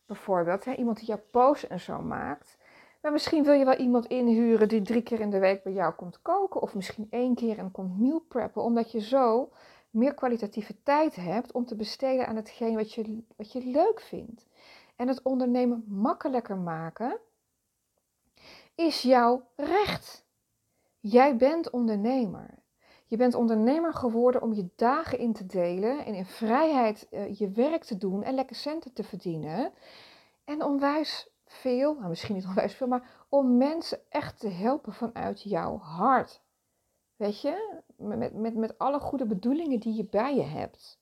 bijvoorbeeld, 0.05 0.65
hè, 0.65 0.73
iemand 0.73 0.97
die 0.97 1.07
jouw 1.07 1.23
posts 1.31 1.67
en 1.67 1.79
zo 1.79 2.01
maakt. 2.01 2.57
Maar 3.01 3.11
misschien 3.11 3.43
wil 3.43 3.53
je 3.53 3.65
wel 3.65 3.75
iemand 3.77 4.05
inhuren 4.05 4.67
die 4.67 4.81
drie 4.81 5.01
keer 5.01 5.19
in 5.19 5.29
de 5.29 5.39
week 5.39 5.63
bij 5.63 5.73
jou 5.73 5.93
komt 5.93 6.21
koken, 6.21 6.61
of 6.61 6.75
misschien 6.75 7.07
één 7.09 7.35
keer 7.35 7.57
en 7.57 7.71
komt 7.71 7.99
meal 7.99 8.19
preppen, 8.19 8.61
omdat 8.61 8.91
je 8.91 9.01
zo 9.01 9.49
meer 9.91 10.13
kwalitatieve 10.13 10.83
tijd 10.83 11.15
hebt 11.15 11.51
om 11.51 11.65
te 11.65 11.75
besteden 11.75 12.27
aan 12.27 12.35
hetgeen 12.35 12.75
wat 12.75 12.93
je, 12.93 13.23
wat 13.35 13.51
je 13.51 13.65
leuk 13.65 14.01
vindt. 14.01 14.47
En 14.95 15.07
het 15.07 15.21
ondernemen 15.21 15.83
makkelijker 15.87 16.57
maken 16.57 17.19
is 18.75 19.01
jouw 19.01 19.47
recht. 19.55 20.25
Jij 20.99 21.35
bent 21.35 21.69
ondernemer. 21.69 22.59
Je 23.05 23.17
bent 23.17 23.35
ondernemer 23.35 23.93
geworden 23.93 24.41
om 24.41 24.53
je 24.53 24.69
dagen 24.75 25.19
in 25.19 25.33
te 25.33 25.45
delen 25.45 26.05
en 26.05 26.13
in 26.13 26.25
vrijheid 26.25 27.07
uh, 27.11 27.37
je 27.37 27.51
werk 27.51 27.83
te 27.83 27.97
doen 27.97 28.23
en 28.23 28.33
lekker 28.33 28.55
centen 28.55 28.93
te 28.93 29.03
verdienen. 29.03 29.73
En 30.43 30.63
onwijs 30.63 31.29
veel, 31.45 31.93
nou 31.93 32.09
misschien 32.09 32.35
niet 32.35 32.45
onwijs 32.51 32.73
veel, 32.73 32.87
maar 32.87 33.25
om 33.29 33.57
mensen 33.57 33.99
echt 34.09 34.39
te 34.39 34.49
helpen 34.49 34.93
vanuit 34.93 35.41
jouw 35.41 35.77
hart. 35.77 36.41
Weet 37.15 37.41
je, 37.41 37.81
met, 38.01 38.33
met, 38.33 38.55
met 38.55 38.77
alle 38.77 38.99
goede 38.99 39.25
bedoelingen 39.25 39.79
die 39.79 39.95
je 39.95 40.05
bij 40.05 40.35
je 40.35 40.43
hebt. 40.43 40.99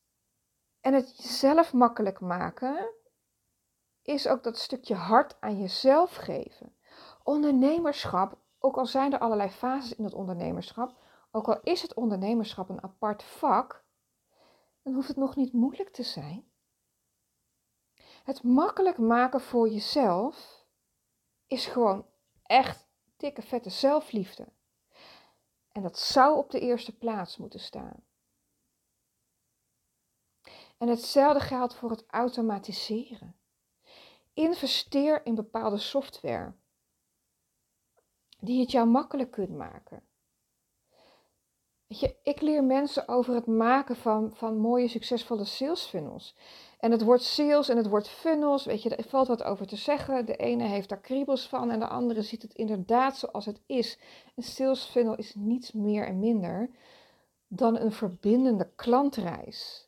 En 0.81 0.93
het 0.93 1.17
jezelf 1.17 1.73
makkelijk 1.73 2.19
maken 2.19 2.91
is 4.01 4.27
ook 4.27 4.43
dat 4.43 4.57
stukje 4.57 4.95
hart 4.95 5.37
aan 5.39 5.59
jezelf 5.59 6.15
geven 6.15 6.77
ondernemerschap, 7.29 8.37
ook 8.59 8.77
al 8.77 8.85
zijn 8.85 9.13
er 9.13 9.19
allerlei 9.19 9.49
fases 9.49 9.95
in 9.95 10.03
het 10.03 10.13
ondernemerschap, 10.13 10.97
ook 11.31 11.47
al 11.47 11.59
is 11.61 11.81
het 11.81 11.93
ondernemerschap 11.93 12.69
een 12.69 12.83
apart 12.83 13.23
vak, 13.23 13.83
dan 14.81 14.93
hoeft 14.93 15.07
het 15.07 15.17
nog 15.17 15.35
niet 15.35 15.53
moeilijk 15.53 15.89
te 15.89 16.03
zijn. 16.03 16.51
Het 18.23 18.43
makkelijk 18.43 18.97
maken 18.97 19.41
voor 19.41 19.69
jezelf 19.69 20.65
is 21.47 21.65
gewoon 21.65 22.05
echt 22.43 22.87
dikke 23.17 23.41
vette 23.41 23.69
zelfliefde. 23.69 24.47
En 25.79 25.85
dat 25.85 25.99
zou 25.99 26.37
op 26.37 26.51
de 26.51 26.59
eerste 26.59 26.97
plaats 26.97 27.37
moeten 27.37 27.59
staan. 27.59 28.03
En 30.77 30.87
hetzelfde 30.87 31.39
geldt 31.39 31.75
voor 31.75 31.89
het 31.89 32.03
automatiseren. 32.07 33.35
Investeer 34.33 35.25
in 35.25 35.35
bepaalde 35.35 35.77
software 35.77 36.53
die 38.39 38.59
het 38.59 38.71
jou 38.71 38.87
makkelijk 38.87 39.31
kunt 39.31 39.49
maken. 39.49 40.07
Weet 41.87 41.99
je, 41.99 42.15
ik 42.23 42.41
leer 42.41 42.63
mensen 42.63 43.07
over 43.07 43.33
het 43.33 43.47
maken 43.47 43.95
van, 43.95 44.35
van 44.35 44.57
mooie, 44.57 44.87
succesvolle 44.87 45.45
sales 45.45 45.85
funnels. 45.85 46.35
En 46.79 46.91
het 46.91 47.01
woord 47.01 47.21
sales 47.21 47.69
en 47.69 47.77
het 47.77 47.87
woord 47.87 48.09
funnels, 48.09 48.65
weet 48.65 48.83
je, 48.83 48.95
er 48.95 49.09
valt 49.09 49.27
wat 49.27 49.43
over 49.43 49.67
te 49.67 49.75
zeggen. 49.75 50.25
De 50.25 50.35
ene 50.35 50.63
heeft 50.63 50.89
daar 50.89 50.99
kriebels 50.99 51.47
van 51.47 51.71
en 51.71 51.79
de 51.79 51.87
andere 51.87 52.21
ziet 52.21 52.41
het 52.41 52.53
inderdaad 52.53 53.17
zoals 53.17 53.45
het 53.45 53.61
is. 53.65 53.97
Een 54.35 54.43
sales 54.43 54.83
funnel 54.83 55.15
is 55.15 55.35
niets 55.35 55.71
meer 55.71 56.05
en 56.05 56.19
minder 56.19 56.69
dan 57.47 57.77
een 57.77 57.91
verbindende 57.91 58.69
klantreis. 58.75 59.87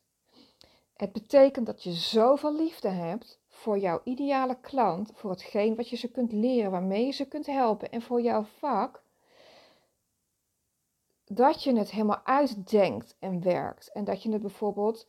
Het 0.93 1.11
betekent 1.11 1.65
dat 1.65 1.83
je 1.83 1.91
zoveel 1.91 2.55
liefde 2.55 2.89
hebt 2.89 3.39
voor 3.47 3.79
jouw 3.79 4.01
ideale 4.03 4.57
klant, 4.61 5.11
voor 5.13 5.29
hetgeen 5.29 5.75
wat 5.75 5.89
je 5.89 5.95
ze 5.95 6.11
kunt 6.11 6.31
leren, 6.31 6.71
waarmee 6.71 7.05
je 7.05 7.11
ze 7.11 7.25
kunt 7.25 7.45
helpen 7.45 7.91
en 7.91 8.01
voor 8.01 8.21
jouw 8.21 8.43
vak, 8.43 9.03
dat 11.25 11.63
je 11.63 11.77
het 11.77 11.91
helemaal 11.91 12.21
uitdenkt 12.23 13.15
en 13.19 13.43
werkt. 13.43 13.91
En 13.91 14.03
dat 14.03 14.23
je 14.23 14.31
het 14.31 14.41
bijvoorbeeld, 14.41 15.07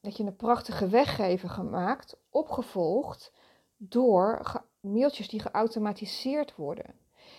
dat 0.00 0.16
je 0.16 0.24
een 0.24 0.36
prachtige 0.36 0.88
weggever 0.88 1.48
gemaakt, 1.48 2.16
opgevolgd 2.30 3.32
door 3.76 4.62
mailtjes 4.80 5.28
die 5.28 5.40
geautomatiseerd 5.40 6.56
worden. 6.56 6.94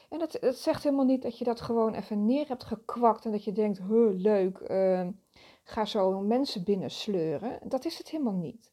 En 0.10 0.20
dat, 0.20 0.38
zegt 0.42 0.84
helemaal 0.84 1.06
niet 1.06 1.22
dat 1.22 1.38
je 1.38 1.44
dat 1.44 1.62
gewoon 1.62 1.94
even 1.94 2.26
neer 2.26 2.48
hebt 2.48 2.64
gekwakt 2.64 3.26
en 3.26 3.32
dat 3.32 3.44
je 3.44 3.52
denkt, 3.52 3.78
huh, 3.78 4.10
leuk, 4.12 4.60
uh, 4.60 5.08
ga 5.64 5.86
zo 5.86 6.20
mensen 6.20 6.64
binnensleuren. 6.64 7.60
Dat 7.64 7.86
is 7.86 7.98
het 7.98 8.10
helemaal 8.10 8.34
niet 8.34 8.72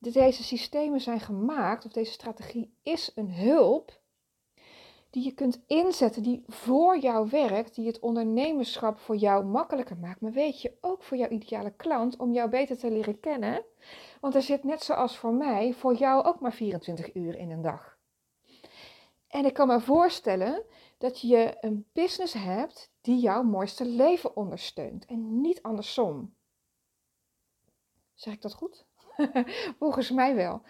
deze 0.00 0.42
systemen 0.42 1.00
zijn 1.00 1.20
gemaakt, 1.20 1.84
of 1.84 1.92
deze 1.92 2.12
strategie 2.12 2.74
is 2.82 3.12
een 3.14 3.32
hulp 3.32 3.99
die 5.10 5.24
je 5.24 5.32
kunt 5.32 5.62
inzetten, 5.66 6.22
die 6.22 6.44
voor 6.46 6.98
jou 6.98 7.28
werkt, 7.30 7.74
die 7.74 7.86
het 7.86 7.98
ondernemerschap 7.98 8.98
voor 8.98 9.16
jou 9.16 9.44
makkelijker 9.44 9.96
maakt. 9.96 10.20
Maar 10.20 10.32
weet 10.32 10.62
je, 10.62 10.76
ook 10.80 11.02
voor 11.02 11.16
jouw 11.16 11.28
ideale 11.28 11.72
klant, 11.76 12.16
om 12.16 12.32
jou 12.32 12.50
beter 12.50 12.78
te 12.78 12.90
leren 12.90 13.20
kennen. 13.20 13.64
Want 14.20 14.34
er 14.34 14.42
zit 14.42 14.64
net 14.64 14.82
zoals 14.82 15.18
voor 15.18 15.32
mij, 15.32 15.72
voor 15.72 15.94
jou 15.94 16.24
ook 16.24 16.40
maar 16.40 16.52
24 16.52 17.14
uur 17.14 17.36
in 17.36 17.50
een 17.50 17.62
dag. 17.62 17.98
En 19.28 19.44
ik 19.44 19.54
kan 19.54 19.66
me 19.66 19.80
voorstellen 19.80 20.62
dat 20.98 21.20
je 21.20 21.56
een 21.60 21.86
business 21.92 22.32
hebt 22.32 22.92
die 23.00 23.18
jouw 23.18 23.42
mooiste 23.42 23.84
leven 23.84 24.36
ondersteunt 24.36 25.06
en 25.06 25.40
niet 25.40 25.62
andersom. 25.62 26.34
Zeg 28.14 28.34
ik 28.34 28.42
dat 28.42 28.54
goed? 28.54 28.86
Volgens 29.78 30.10
mij 30.10 30.34
wel. 30.34 30.62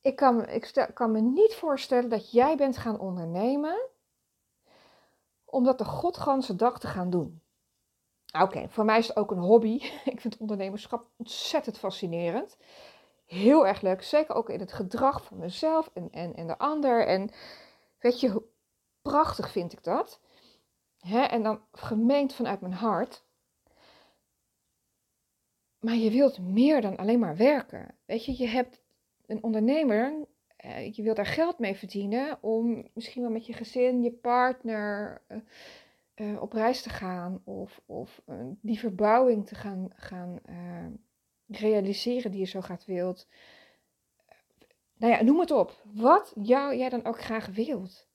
Ik 0.00 0.16
kan, 0.16 0.48
ik 0.48 0.90
kan 0.94 1.12
me 1.12 1.20
niet 1.20 1.54
voorstellen 1.54 2.10
dat 2.10 2.30
jij 2.30 2.56
bent 2.56 2.76
gaan 2.76 2.98
ondernemen 2.98 3.88
om 5.44 5.64
dat 5.64 5.78
de 5.78 5.84
godganse 5.84 6.56
dag 6.56 6.78
te 6.78 6.86
gaan 6.86 7.10
doen. 7.10 7.42
Oké, 8.40 8.68
voor 8.68 8.84
mij 8.84 8.98
is 8.98 9.08
het 9.08 9.16
ook 9.16 9.30
een 9.30 9.38
hobby. 9.38 9.82
Ik 10.04 10.20
vind 10.20 10.36
ondernemerschap 10.36 11.08
ontzettend 11.16 11.78
fascinerend. 11.78 12.56
Heel 13.26 13.66
erg 13.66 13.80
leuk, 13.80 14.02
zeker 14.02 14.34
ook 14.34 14.50
in 14.50 14.60
het 14.60 14.72
gedrag 14.72 15.24
van 15.24 15.38
mezelf 15.38 15.90
en, 15.94 16.10
en, 16.10 16.34
en 16.34 16.46
de 16.46 16.58
ander. 16.58 17.06
En 17.06 17.30
weet 17.98 18.20
je, 18.20 18.42
prachtig 19.02 19.50
vind 19.50 19.72
ik 19.72 19.82
dat. 19.84 20.20
en 21.10 21.42
dan 21.42 21.62
gemeend 21.72 22.34
vanuit 22.34 22.60
mijn 22.60 22.72
hart. 22.72 23.24
Maar 25.78 25.94
je 25.94 26.10
wilt 26.10 26.38
meer 26.38 26.80
dan 26.80 26.96
alleen 26.96 27.18
maar 27.18 27.36
werken. 27.36 27.98
Weet 28.04 28.24
je, 28.24 28.38
je 28.38 28.46
hebt 28.46 28.82
een 29.30 29.42
ondernemer, 29.42 30.26
uh, 30.64 30.92
je 30.92 31.02
wilt 31.02 31.16
daar 31.16 31.26
geld 31.26 31.58
mee 31.58 31.74
verdienen 31.74 32.42
om 32.42 32.88
misschien 32.94 33.22
wel 33.22 33.30
met 33.30 33.46
je 33.46 33.52
gezin, 33.52 34.02
je 34.02 34.12
partner 34.12 35.22
uh, 36.14 36.42
op 36.42 36.52
reis 36.52 36.82
te 36.82 36.90
gaan 36.90 37.42
of, 37.44 37.80
of 37.86 38.22
die 38.60 38.78
verbouwing 38.78 39.46
te 39.46 39.54
gaan, 39.54 39.90
gaan 39.94 40.40
realiseren 41.46 42.30
die 42.30 42.40
je 42.40 42.46
zo 42.46 42.60
graag 42.60 42.86
wilt. 42.86 43.28
Nou 44.96 45.12
ja, 45.12 45.22
noem 45.22 45.40
het 45.40 45.50
op. 45.50 45.82
Wat 45.94 46.32
jou, 46.42 46.76
jij 46.76 46.88
dan 46.88 47.04
ook 47.04 47.20
graag 47.20 47.46
wilt. 47.46 48.08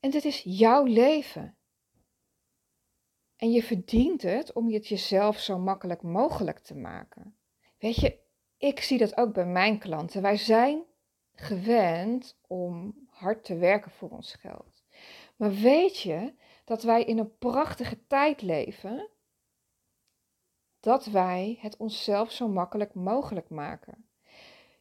En 0.00 0.10
dit 0.10 0.24
is 0.24 0.42
jouw 0.44 0.84
leven. 0.84 1.56
En 3.36 3.50
je 3.50 3.62
verdient 3.62 4.22
het 4.22 4.52
om 4.52 4.72
het 4.72 4.88
jezelf 4.88 5.38
zo 5.38 5.58
makkelijk 5.58 6.02
mogelijk 6.02 6.58
te 6.58 6.74
maken. 6.74 7.36
Weet 7.78 7.96
je, 7.96 8.18
ik 8.62 8.80
zie 8.80 8.98
dat 8.98 9.16
ook 9.16 9.32
bij 9.32 9.46
mijn 9.46 9.78
klanten. 9.78 10.22
Wij 10.22 10.36
zijn 10.36 10.82
gewend 11.34 12.38
om 12.46 12.94
hard 13.08 13.44
te 13.44 13.56
werken 13.56 13.90
voor 13.90 14.10
ons 14.10 14.34
geld. 14.34 14.82
Maar 15.36 15.50
weet 15.50 16.00
je 16.00 16.34
dat 16.64 16.82
wij 16.82 17.04
in 17.04 17.18
een 17.18 17.38
prachtige 17.38 18.06
tijd 18.06 18.42
leven 18.42 19.08
dat 20.80 21.04
wij 21.04 21.58
het 21.60 21.76
onszelf 21.76 22.32
zo 22.32 22.48
makkelijk 22.48 22.94
mogelijk 22.94 23.50
maken? 23.50 24.08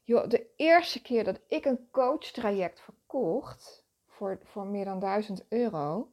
Yo, 0.04 0.28
de 0.28 0.54
eerste 0.56 1.02
keer 1.02 1.24
dat 1.24 1.40
ik 1.48 1.66
een 1.66 1.88
coachtraject 1.92 2.80
verkocht 2.80 3.86
voor, 4.08 4.40
voor 4.44 4.66
meer 4.66 4.86
dan 4.86 5.00
1000 5.00 5.46
euro, 5.50 6.12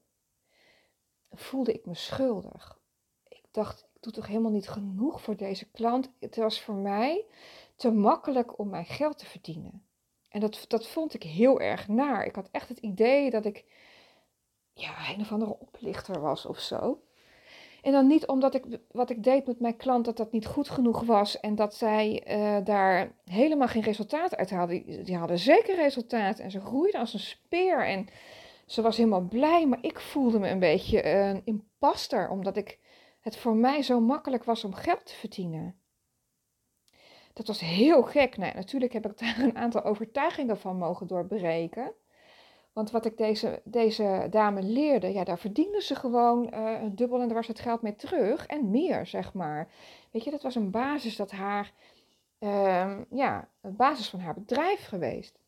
voelde 1.31 1.73
ik 1.73 1.87
me 1.87 1.95
schuldig. 1.95 2.81
Ik 3.29 3.45
dacht, 3.51 3.88
doe 4.01 4.13
toch 4.13 4.27
helemaal 4.27 4.51
niet 4.51 4.69
genoeg 4.69 5.23
voor 5.23 5.37
deze 5.37 5.71
klant. 5.71 6.11
Het 6.21 6.37
was 6.37 6.61
voor 6.61 6.75
mij 6.75 7.25
te 7.77 7.91
makkelijk 7.91 8.59
om 8.59 8.69
mijn 8.69 8.87
geld 8.87 9.19
te 9.19 9.27
verdienen. 9.27 9.83
En 10.29 10.41
dat, 10.41 10.65
dat 10.69 10.87
vond 10.89 11.15
ik 11.15 11.23
heel 11.23 11.61
erg 11.61 11.89
naar. 11.89 12.25
Ik 12.25 12.35
had 12.35 12.49
echt 12.51 12.69
het 12.69 12.79
idee 12.79 13.31
dat 13.31 13.45
ik 13.45 13.65
ja, 14.73 15.11
een 15.15 15.21
of 15.21 15.33
andere 15.33 15.59
oplichter 15.59 16.21
was 16.21 16.47
of 16.47 16.59
zo. 16.59 17.03
En 17.83 17.93
dan 17.93 18.07
niet 18.07 18.27
omdat 18.27 18.55
ik 18.55 18.65
wat 18.91 19.11
ik 19.11 19.23
deed 19.23 19.47
met 19.47 19.61
mijn 19.61 19.77
klant, 19.77 20.05
dat 20.05 20.17
dat 20.17 20.33
niet 20.33 20.47
goed 20.47 20.69
genoeg 20.69 21.03
was 21.03 21.41
en 21.41 21.55
dat 21.55 21.75
zij 21.75 22.25
uh, 22.29 22.65
daar 22.65 23.15
helemaal 23.25 23.69
geen 23.69 23.83
resultaat 23.83 24.37
uit 24.37 24.51
hadden. 24.51 25.05
Die 25.05 25.17
hadden 25.17 25.39
zeker 25.39 25.75
resultaat 25.75 26.39
en 26.39 26.51
ze 26.51 26.61
groeiden 26.61 27.01
als 27.01 27.15
een 27.15 27.21
speer 27.21 27.87
en 27.87 28.07
ze 28.67 28.83
was 28.83 28.97
helemaal 28.97 29.21
blij, 29.29 29.67
maar 29.67 29.79
ik 29.81 30.01
voelde 30.01 30.39
me 30.39 30.49
een 30.49 30.59
beetje 30.59 31.07
een 31.07 31.43
imposter, 31.45 32.29
omdat 32.29 32.57
ik 32.57 32.79
het 33.29 33.37
voor 33.37 33.57
mij 33.57 33.83
zo 33.83 34.01
makkelijk 34.01 34.45
was 34.45 34.65
om 34.65 34.75
geld 34.75 35.07
te 35.07 35.15
verdienen. 35.15 35.81
Dat 37.33 37.47
was 37.47 37.61
heel 37.61 38.03
gek. 38.03 38.37
Nee, 38.37 38.55
natuurlijk 38.55 38.93
heb 38.93 39.07
ik 39.07 39.19
daar 39.19 39.39
een 39.39 39.57
aantal 39.57 39.85
overtuigingen 39.85 40.59
van 40.59 40.77
mogen 40.77 41.07
doorbreken. 41.07 41.93
Want 42.73 42.91
wat 42.91 43.05
ik 43.05 43.17
deze, 43.17 43.63
deze 43.65 44.27
dame 44.31 44.63
leerde, 44.63 45.13
ja, 45.13 45.25
daar 45.25 45.39
verdiende 45.39 45.83
ze 45.83 45.95
gewoon 45.95 46.55
uh, 46.55 46.83
dubbel 46.91 47.21
en 47.21 47.29
dwars 47.29 47.47
het 47.47 47.61
geld 47.61 47.83
mee 47.83 47.97
terug 47.97 48.47
en 48.47 48.71
meer, 48.71 49.07
zeg 49.07 49.33
maar. 49.35 49.71
Weet 50.11 50.25
je, 50.25 50.31
dat 50.31 50.43
was 50.43 50.55
een 50.55 50.71
basis 50.71 51.17
dat 51.17 51.31
haar, 51.31 51.73
uh, 52.39 52.99
ja, 53.11 53.49
een 53.61 53.77
basis 53.77 54.09
van 54.09 54.21
haar 54.21 54.35
bedrijf 54.35 54.87
geweest. 54.87 55.39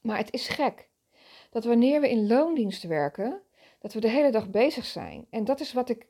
Maar 0.00 0.18
het 0.18 0.32
is 0.32 0.48
gek 0.48 0.88
dat 1.50 1.64
wanneer 1.64 2.00
we 2.00 2.10
in 2.10 2.26
loondienst 2.26 2.82
werken, 2.82 3.42
dat 3.78 3.92
we 3.92 4.00
de 4.00 4.08
hele 4.08 4.30
dag 4.30 4.50
bezig 4.50 4.84
zijn. 4.84 5.26
En 5.30 5.44
dat 5.44 5.60
is 5.60 5.72
wat 5.72 5.88
ik, 5.88 6.06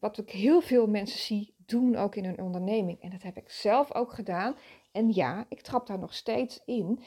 wat 0.00 0.18
ik 0.18 0.30
heel 0.30 0.60
veel 0.60 0.86
mensen 0.86 1.18
zie 1.18 1.54
doen 1.56 1.96
ook 1.96 2.14
in 2.14 2.24
hun 2.24 2.40
onderneming. 2.40 3.00
En 3.00 3.10
dat 3.10 3.22
heb 3.22 3.36
ik 3.36 3.50
zelf 3.50 3.94
ook 3.94 4.12
gedaan. 4.12 4.56
En 4.92 5.12
ja, 5.12 5.46
ik 5.48 5.60
trap 5.60 5.86
daar 5.86 5.98
nog 5.98 6.14
steeds 6.14 6.62
in 6.64 7.02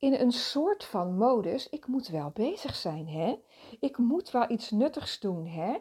in 0.00 0.14
een 0.14 0.32
soort 0.32 0.84
van 0.84 1.16
modus, 1.16 1.68
ik 1.68 1.86
moet 1.86 2.08
wel 2.08 2.30
bezig 2.30 2.74
zijn, 2.74 3.08
hè? 3.08 3.38
Ik 3.80 3.98
moet 3.98 4.30
wel 4.30 4.50
iets 4.50 4.70
nuttigs 4.70 5.20
doen, 5.20 5.46
hè? 5.46 5.76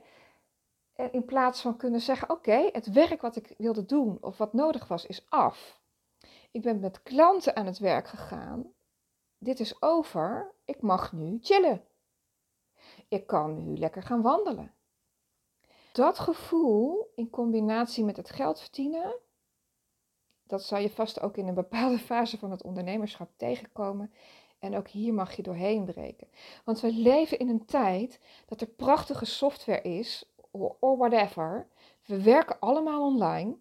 En 0.94 1.14
in 1.14 1.26
plaats 1.26 1.62
van 1.62 1.78
kunnen 1.78 2.02
zeggen, 2.02 2.30
oké, 2.30 2.70
het 2.72 2.92
werk 2.92 3.22
wat 3.22 3.36
ik 3.36 3.54
wilde 3.58 3.86
doen 3.86 4.18
of 4.22 4.38
wat 4.38 4.54
nodig 4.54 4.88
was, 4.88 5.06
is 5.06 5.26
af. 5.30 5.80
Ik 6.52 6.62
ben 6.62 6.80
met 6.80 7.04
klanten 7.04 7.56
aan 7.56 7.66
het 7.66 7.78
werk 7.78 8.08
gegaan. 8.08 8.74
Dit 9.38 9.60
is 9.60 9.82
over. 9.82 10.52
Ik 10.66 10.82
mag 10.82 11.14
nu 11.14 11.38
chillen. 11.42 11.84
Ik 13.08 13.28
kan 13.28 13.64
nu 13.64 13.78
lekker 13.78 14.04
gaan 14.04 14.22
wandelen. 14.22 14.74
Dat 16.00 16.20
gevoel 16.20 17.12
in 17.16 17.30
combinatie 17.30 18.04
met 18.04 18.18
het 18.18 18.30
geld 18.30 18.60
verdienen, 18.60 19.16
dat 20.48 20.64
zal 20.64 20.78
je 20.78 20.90
vast 20.90 21.22
ook 21.22 21.38
in 21.38 21.48
een 21.48 21.54
bepaalde 21.54 22.00
fase 22.12 22.38
van 22.38 22.52
het 22.52 22.64
ondernemerschap 22.64 23.30
tegenkomen. 23.38 24.14
En 24.60 24.76
ook 24.76 24.88
hier 24.88 25.14
mag 25.14 25.36
je 25.36 25.42
doorheen 25.42 25.86
breken. 25.86 26.28
Want 26.66 26.80
we 26.80 26.94
leven 26.94 27.40
in 27.40 27.50
een 27.50 27.66
tijd 27.66 28.20
dat 28.46 28.62
er 28.62 28.68
prachtige 28.68 29.26
software 29.26 29.82
is, 29.82 30.26
or 30.80 30.98
whatever. 30.98 31.68
We 32.06 32.24
werken 32.24 32.60
allemaal 32.60 33.02
online. 33.02 33.58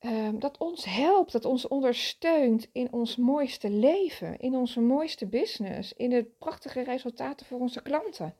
Um, 0.00 0.38
dat 0.38 0.58
ons 0.58 0.84
helpt, 0.84 1.32
dat 1.32 1.44
ons 1.44 1.68
ondersteunt 1.68 2.68
in 2.72 2.92
ons 2.92 3.16
mooiste 3.16 3.70
leven, 3.70 4.38
in 4.38 4.54
onze 4.54 4.80
mooiste 4.80 5.26
business, 5.26 5.92
in 5.92 6.10
de 6.10 6.24
prachtige 6.38 6.82
resultaten 6.82 7.46
voor 7.46 7.60
onze 7.60 7.82
klanten. 7.82 8.34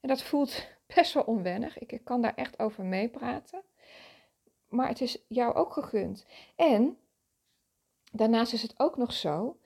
En 0.00 0.08
dat 0.08 0.22
voelt 0.22 0.76
best 0.94 1.12
wel 1.12 1.22
onwennig. 1.22 1.78
Ik, 1.78 2.00
kan 2.04 2.22
daar 2.22 2.34
echt 2.34 2.58
over 2.58 2.84
meepraten 2.84 3.62
maar 4.68 4.88
het 4.88 5.00
is 5.00 5.24
jou 5.28 5.54
ook 5.54 5.72
gegund. 5.72 6.26
En 6.56 6.98
daarnaast 8.12 8.52
is 8.52 8.62
het 8.62 8.74
ook 8.76 8.96
nog 8.96 9.12
zo, 9.12 9.56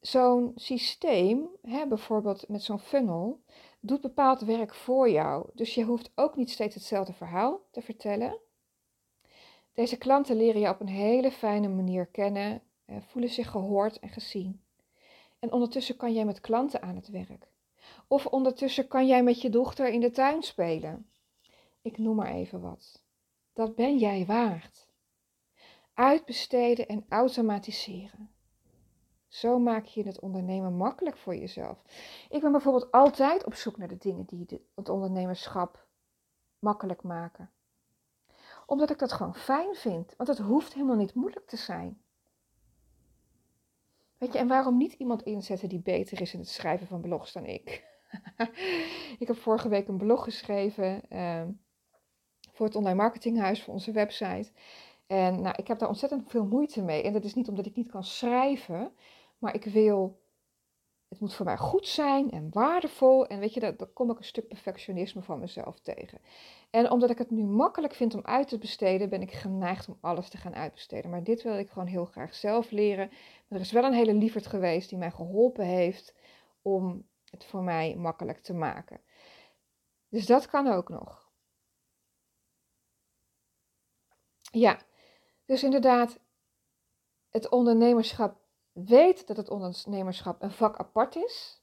zo'n 0.00 0.52
systeem, 0.54 1.48
hè, 1.62 1.86
bijvoorbeeld 1.86 2.48
met 2.48 2.62
zo'n 2.62 2.78
funnel, 2.78 3.40
doet 3.80 4.00
bepaald 4.00 4.40
werk 4.40 4.74
voor 4.74 5.10
jou. 5.10 5.50
Dus 5.54 5.74
je 5.74 5.84
hoeft 5.84 6.10
ook 6.14 6.36
niet 6.36 6.50
steeds 6.50 6.74
hetzelfde 6.74 7.12
verhaal 7.12 7.60
te 7.70 7.82
vertellen. 7.82 8.38
Deze 9.72 9.98
klanten 9.98 10.36
leren 10.36 10.60
je 10.60 10.68
op 10.68 10.80
een 10.80 10.88
hele 10.88 11.30
fijne 11.30 11.68
manier 11.68 12.06
kennen, 12.06 12.62
eh, 12.84 12.96
voelen 13.00 13.30
zich 13.30 13.50
gehoord 13.50 13.98
en 13.98 14.08
gezien. 14.08 14.62
En 15.38 15.52
ondertussen 15.52 15.96
kan 15.96 16.12
jij 16.12 16.24
met 16.24 16.40
klanten 16.40 16.82
aan 16.82 16.96
het 16.96 17.08
werk. 17.08 17.49
Of 18.08 18.26
ondertussen 18.26 18.88
kan 18.88 19.06
jij 19.06 19.22
met 19.22 19.40
je 19.40 19.50
dochter 19.50 19.88
in 19.88 20.00
de 20.00 20.10
tuin 20.10 20.42
spelen. 20.42 21.10
Ik 21.82 21.98
noem 21.98 22.16
maar 22.16 22.30
even 22.30 22.60
wat. 22.60 23.02
Dat 23.52 23.74
ben 23.74 23.98
jij 23.98 24.26
waard. 24.26 24.88
Uitbesteden 25.94 26.88
en 26.88 27.04
automatiseren. 27.08 28.30
Zo 29.28 29.58
maak 29.58 29.84
je 29.84 30.02
het 30.02 30.20
ondernemen 30.20 30.76
makkelijk 30.76 31.16
voor 31.16 31.36
jezelf. 31.36 31.82
Ik 32.28 32.40
ben 32.40 32.52
bijvoorbeeld 32.52 32.92
altijd 32.92 33.44
op 33.44 33.54
zoek 33.54 33.76
naar 33.76 33.88
de 33.88 33.96
dingen 33.96 34.24
die 34.24 34.66
het 34.74 34.88
ondernemerschap 34.88 35.86
makkelijk 36.58 37.02
maken. 37.02 37.50
Omdat 38.66 38.90
ik 38.90 38.98
dat 38.98 39.12
gewoon 39.12 39.34
fijn 39.34 39.74
vind. 39.74 40.14
Want 40.16 40.28
het 40.28 40.38
hoeft 40.38 40.74
helemaal 40.74 40.96
niet 40.96 41.14
moeilijk 41.14 41.46
te 41.46 41.56
zijn. 41.56 42.02
Weet 44.20 44.32
je, 44.32 44.38
en 44.38 44.48
waarom 44.48 44.76
niet 44.76 44.92
iemand 44.92 45.22
inzetten 45.22 45.68
die 45.68 45.80
beter 45.80 46.20
is 46.20 46.32
in 46.32 46.40
het 46.40 46.48
schrijven 46.48 46.86
van 46.86 47.00
blogs 47.00 47.32
dan 47.32 47.46
ik? 47.46 47.84
ik 49.18 49.26
heb 49.26 49.36
vorige 49.36 49.68
week 49.68 49.88
een 49.88 49.96
blog 49.96 50.24
geschreven. 50.24 51.02
Uh, 51.10 51.42
voor 52.52 52.66
het 52.66 52.76
online 52.76 52.96
marketinghuis, 52.96 53.62
voor 53.62 53.74
onze 53.74 53.92
website. 53.92 54.50
En 55.06 55.40
nou, 55.40 55.54
ik 55.56 55.66
heb 55.68 55.78
daar 55.78 55.88
ontzettend 55.88 56.30
veel 56.30 56.46
moeite 56.46 56.82
mee. 56.82 57.02
En 57.02 57.12
dat 57.12 57.24
is 57.24 57.34
niet 57.34 57.48
omdat 57.48 57.66
ik 57.66 57.76
niet 57.76 57.90
kan 57.90 58.04
schrijven, 58.04 58.92
maar 59.38 59.54
ik 59.54 59.64
wil, 59.64 60.20
het 61.08 61.20
moet 61.20 61.34
voor 61.34 61.46
mij 61.46 61.56
goed 61.56 61.86
zijn 61.86 62.30
en 62.30 62.48
waardevol. 62.50 63.26
En 63.26 63.38
weet 63.38 63.54
je, 63.54 63.60
daar 63.60 63.86
kom 63.86 64.10
ik 64.10 64.18
een 64.18 64.24
stuk 64.24 64.48
perfectionisme 64.48 65.22
van 65.22 65.38
mezelf 65.38 65.80
tegen. 65.80 66.18
En 66.70 66.90
omdat 66.90 67.10
ik 67.10 67.18
het 67.18 67.30
nu 67.30 67.44
makkelijk 67.44 67.94
vind 67.94 68.14
om 68.14 68.24
uit 68.24 68.48
te 68.48 68.58
besteden, 68.58 69.08
ben 69.08 69.22
ik 69.22 69.32
geneigd 69.32 69.88
om 69.88 69.98
alles 70.00 70.28
te 70.28 70.36
gaan 70.36 70.54
uitbesteden. 70.54 71.10
Maar 71.10 71.24
dit 71.24 71.42
wil 71.42 71.58
ik 71.58 71.70
gewoon 71.70 71.88
heel 71.88 72.04
graag 72.04 72.34
zelf 72.34 72.70
leren. 72.70 73.10
Er 73.50 73.60
is 73.60 73.72
wel 73.72 73.84
een 73.84 73.92
hele 73.92 74.14
lieverd 74.14 74.46
geweest 74.46 74.88
die 74.88 74.98
mij 74.98 75.10
geholpen 75.10 75.64
heeft 75.64 76.14
om 76.62 77.08
het 77.24 77.44
voor 77.44 77.62
mij 77.62 77.96
makkelijk 77.96 78.38
te 78.38 78.54
maken. 78.54 79.00
Dus 80.08 80.26
dat 80.26 80.46
kan 80.46 80.66
ook 80.66 80.88
nog. 80.88 81.32
Ja, 84.52 84.80
dus 85.44 85.62
inderdaad, 85.62 86.18
het 87.30 87.48
ondernemerschap 87.48 88.40
weet 88.72 89.26
dat 89.26 89.36
het 89.36 89.48
ondernemerschap 89.48 90.42
een 90.42 90.50
vak 90.50 90.76
apart 90.76 91.16
is. 91.16 91.62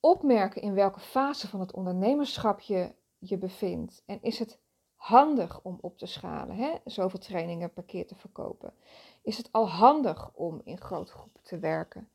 Opmerken 0.00 0.62
in 0.62 0.74
welke 0.74 1.00
fase 1.00 1.48
van 1.48 1.60
het 1.60 1.72
ondernemerschap 1.72 2.60
je 2.60 2.94
je 3.18 3.38
bevindt. 3.38 4.02
En 4.06 4.22
is 4.22 4.38
het 4.38 4.60
handig 4.96 5.60
om 5.62 5.78
op 5.80 5.98
te 5.98 6.06
schalen, 6.06 6.56
hè? 6.56 6.74
zoveel 6.84 7.18
trainingen 7.18 7.72
per 7.72 7.84
keer 7.84 8.06
te 8.06 8.14
verkopen? 8.14 8.72
Is 9.22 9.36
het 9.36 9.48
al 9.52 9.68
handig 9.68 10.30
om 10.34 10.60
in 10.64 10.80
grote 10.80 11.12
groepen 11.12 11.42
te 11.42 11.58
werken? 11.58 12.10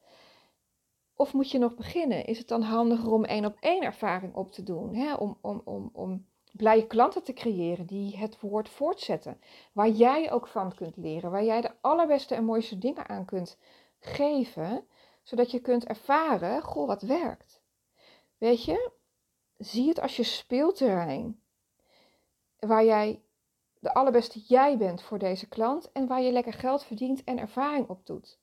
Of 1.15 1.33
moet 1.33 1.51
je 1.51 1.57
nog 1.57 1.75
beginnen? 1.75 2.25
Is 2.25 2.37
het 2.37 2.47
dan 2.47 2.61
handiger 2.61 3.11
om 3.11 3.25
één 3.25 3.45
op 3.45 3.57
één 3.59 3.83
ervaring 3.83 4.35
op 4.35 4.51
te 4.51 4.63
doen? 4.63 4.95
Hè? 4.95 5.13
Om, 5.13 5.37
om, 5.41 5.61
om, 5.65 5.89
om 5.93 6.25
blije 6.51 6.87
klanten 6.87 7.23
te 7.23 7.33
creëren 7.33 7.85
die 7.85 8.17
het 8.17 8.39
woord 8.39 8.69
voortzetten. 8.69 9.41
Waar 9.73 9.89
jij 9.89 10.31
ook 10.31 10.47
van 10.47 10.75
kunt 10.75 10.97
leren, 10.97 11.31
waar 11.31 11.43
jij 11.43 11.61
de 11.61 11.71
allerbeste 11.81 12.35
en 12.35 12.43
mooiste 12.43 12.77
dingen 12.77 13.09
aan 13.09 13.25
kunt 13.25 13.57
geven, 13.99 14.87
zodat 15.23 15.51
je 15.51 15.59
kunt 15.59 15.85
ervaren, 15.85 16.61
goh, 16.61 16.87
wat 16.87 17.01
werkt. 17.01 17.61
Weet 18.37 18.63
je, 18.63 18.91
zie 19.57 19.87
het 19.87 19.99
als 20.01 20.15
je 20.15 20.23
speelterrein, 20.23 21.40
waar 22.67 22.85
jij 22.85 23.21
de 23.79 23.93
allerbeste 23.93 24.39
jij 24.39 24.77
bent 24.77 25.01
voor 25.01 25.19
deze 25.19 25.47
klant 25.47 25.91
en 25.91 26.07
waar 26.07 26.21
je 26.21 26.31
lekker 26.31 26.53
geld 26.53 26.83
verdient 26.83 27.23
en 27.23 27.39
ervaring 27.39 27.87
op 27.87 28.05
doet. 28.05 28.39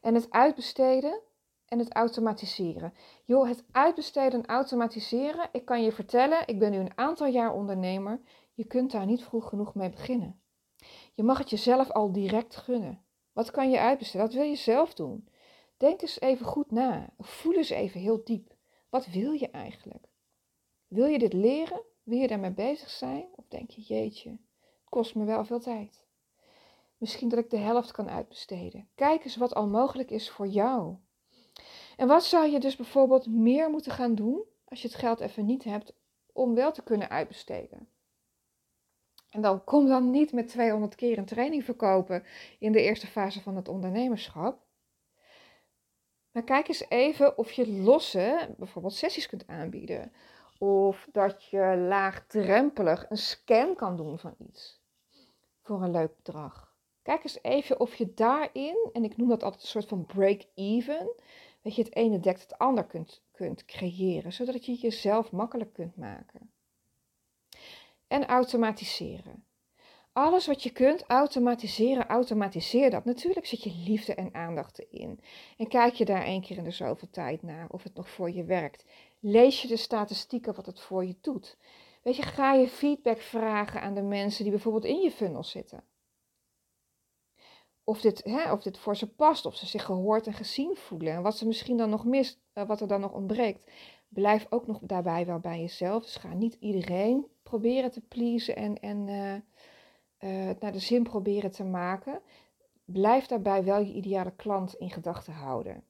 En 0.00 0.14
het 0.14 0.30
uitbesteden 0.30 1.20
en 1.66 1.78
het 1.78 1.92
automatiseren. 1.92 2.94
Joh, 3.24 3.48
het 3.48 3.64
uitbesteden 3.70 4.42
en 4.42 4.46
automatiseren, 4.46 5.48
ik 5.52 5.64
kan 5.64 5.82
je 5.82 5.92
vertellen, 5.92 6.46
ik 6.46 6.58
ben 6.58 6.70
nu 6.70 6.78
een 6.78 6.98
aantal 6.98 7.26
jaar 7.26 7.52
ondernemer, 7.52 8.20
je 8.54 8.64
kunt 8.64 8.90
daar 8.90 9.06
niet 9.06 9.24
vroeg 9.24 9.48
genoeg 9.48 9.74
mee 9.74 9.90
beginnen. 9.90 10.42
Je 11.14 11.22
mag 11.22 11.38
het 11.38 11.50
jezelf 11.50 11.90
al 11.90 12.12
direct 12.12 12.56
gunnen. 12.56 13.04
Wat 13.32 13.50
kan 13.50 13.70
je 13.70 13.80
uitbesteden? 13.80 14.26
Wat 14.26 14.34
wil 14.34 14.44
je 14.44 14.56
zelf 14.56 14.94
doen? 14.94 15.28
Denk 15.76 16.02
eens 16.02 16.20
even 16.20 16.46
goed 16.46 16.70
na. 16.70 17.08
Voel 17.18 17.54
eens 17.54 17.70
even 17.70 18.00
heel 18.00 18.24
diep. 18.24 18.56
Wat 18.90 19.06
wil 19.06 19.32
je 19.32 19.50
eigenlijk? 19.50 20.06
Wil 20.86 21.06
je 21.06 21.18
dit 21.18 21.32
leren? 21.32 21.82
Wil 22.02 22.18
je 22.18 22.28
daarmee 22.28 22.50
bezig 22.50 22.90
zijn? 22.90 23.28
Of 23.36 23.44
denk 23.48 23.70
je, 23.70 23.80
jeetje, 23.80 24.30
het 24.30 24.88
kost 24.88 25.14
me 25.14 25.24
wel 25.24 25.44
veel 25.44 25.60
tijd. 25.60 26.04
Misschien 26.96 27.28
dat 27.28 27.38
ik 27.38 27.50
de 27.50 27.56
helft 27.56 27.92
kan 27.92 28.10
uitbesteden. 28.10 28.88
Kijk 28.94 29.24
eens 29.24 29.36
wat 29.36 29.54
al 29.54 29.66
mogelijk 29.66 30.10
is 30.10 30.30
voor 30.30 30.46
jou. 30.46 30.96
En 31.96 32.08
wat 32.08 32.24
zou 32.24 32.50
je 32.50 32.60
dus 32.60 32.76
bijvoorbeeld 32.76 33.26
meer 33.26 33.70
moeten 33.70 33.92
gaan 33.92 34.14
doen 34.14 34.44
als 34.64 34.82
je 34.82 34.88
het 34.88 34.96
geld 34.96 35.20
even 35.20 35.46
niet 35.46 35.64
hebt 35.64 35.94
om 36.32 36.54
wel 36.54 36.72
te 36.72 36.82
kunnen 36.82 37.10
uitbesteden? 37.10 37.88
En 39.30 39.42
dan 39.42 39.64
kom 39.64 39.86
dan 39.86 40.10
niet 40.10 40.32
met 40.32 40.48
200 40.48 40.94
keer 40.94 41.18
een 41.18 41.24
training 41.24 41.64
verkopen 41.64 42.24
in 42.58 42.72
de 42.72 42.82
eerste 42.82 43.06
fase 43.06 43.42
van 43.42 43.56
het 43.56 43.68
ondernemerschap. 43.68 44.60
Maar 46.30 46.44
kijk 46.44 46.68
eens 46.68 46.88
even 46.88 47.38
of 47.38 47.52
je 47.52 47.72
losse, 47.72 48.54
bijvoorbeeld 48.58 48.94
sessies 48.94 49.26
kunt 49.26 49.46
aanbieden. 49.46 50.12
Of 50.62 51.08
dat 51.12 51.44
je 51.44 51.76
laagdrempelig 51.88 53.10
een 53.10 53.16
scan 53.16 53.74
kan 53.74 53.96
doen 53.96 54.18
van 54.18 54.34
iets 54.38 54.80
voor 55.60 55.82
een 55.82 55.90
leuk 55.90 56.16
bedrag. 56.16 56.74
Kijk 57.02 57.24
eens 57.24 57.38
even 57.42 57.80
of 57.80 57.94
je 57.94 58.14
daarin, 58.14 58.90
en 58.92 59.04
ik 59.04 59.16
noem 59.16 59.28
dat 59.28 59.42
altijd 59.42 59.62
een 59.62 59.68
soort 59.68 59.88
van 59.88 60.06
break-even, 60.06 61.12
dat 61.62 61.74
je 61.74 61.82
het 61.82 61.94
ene 61.94 62.20
dekt 62.20 62.40
het 62.42 62.58
ander 62.58 62.84
kunt, 62.84 63.22
kunt 63.32 63.64
creëren, 63.64 64.32
zodat 64.32 64.66
je 64.66 64.74
jezelf 64.74 65.32
makkelijk 65.32 65.72
kunt 65.72 65.96
maken. 65.96 66.52
En 68.06 68.26
automatiseren. 68.26 69.44
Alles 70.12 70.46
wat 70.46 70.62
je 70.62 70.70
kunt 70.70 71.04
automatiseren, 71.06 72.06
automatiseer 72.06 72.90
dat. 72.90 73.04
Natuurlijk 73.04 73.46
zit 73.46 73.62
je 73.62 73.82
liefde 73.86 74.14
en 74.14 74.34
aandacht 74.34 74.78
in. 74.78 75.20
En 75.56 75.68
kijk 75.68 75.94
je 75.94 76.04
daar 76.04 76.24
één 76.24 76.42
keer 76.42 76.56
in 76.56 76.64
de 76.64 76.70
zoveel 76.70 77.10
tijd 77.10 77.42
naar 77.42 77.66
of 77.70 77.82
het 77.82 77.94
nog 77.94 78.10
voor 78.10 78.30
je 78.30 78.44
werkt. 78.44 78.84
Lees 79.24 79.62
je 79.62 79.68
de 79.68 79.76
statistieken 79.76 80.54
wat 80.54 80.66
het 80.66 80.80
voor 80.80 81.04
je 81.04 81.16
doet. 81.20 81.56
Weet 82.02 82.16
je, 82.16 82.22
ga 82.22 82.52
je 82.52 82.68
feedback 82.68 83.20
vragen 83.20 83.80
aan 83.80 83.94
de 83.94 84.02
mensen 84.02 84.42
die 84.42 84.52
bijvoorbeeld 84.52 84.84
in 84.84 85.00
je 85.00 85.10
funnel 85.10 85.44
zitten 85.44 85.84
of 87.84 88.00
dit, 88.00 88.24
hè, 88.24 88.52
of 88.52 88.62
dit 88.62 88.78
voor 88.78 88.96
ze 88.96 89.14
past, 89.14 89.46
of 89.46 89.56
ze 89.56 89.66
zich 89.66 89.84
gehoord 89.84 90.26
en 90.26 90.32
gezien 90.32 90.76
voelen. 90.76 91.12
En 91.12 91.22
wat 91.22 91.36
ze 91.36 91.46
misschien 91.46 91.76
dan 91.76 91.90
nog 91.90 92.04
mist, 92.04 92.40
uh, 92.54 92.66
wat 92.66 92.80
er 92.80 92.86
dan 92.86 93.00
nog 93.00 93.12
ontbreekt. 93.12 93.70
Blijf 94.08 94.46
ook 94.50 94.66
nog 94.66 94.78
daarbij 94.82 95.26
wel 95.26 95.38
bij 95.38 95.60
jezelf. 95.60 96.02
Dus 96.02 96.16
ga 96.16 96.34
niet 96.34 96.56
iedereen 96.60 97.26
proberen 97.42 97.90
te 97.90 98.00
pleasen 98.00 98.56
en, 98.56 98.80
en 98.80 99.06
uh, 99.08 99.34
uh, 100.30 100.54
naar 100.60 100.72
de 100.72 100.78
zin 100.78 101.02
proberen 101.02 101.50
te 101.50 101.64
maken. 101.64 102.20
Blijf 102.84 103.26
daarbij 103.26 103.64
wel 103.64 103.80
je 103.80 103.92
ideale 103.92 104.34
klant 104.36 104.74
in 104.74 104.90
gedachten 104.90 105.32
houden. 105.32 105.84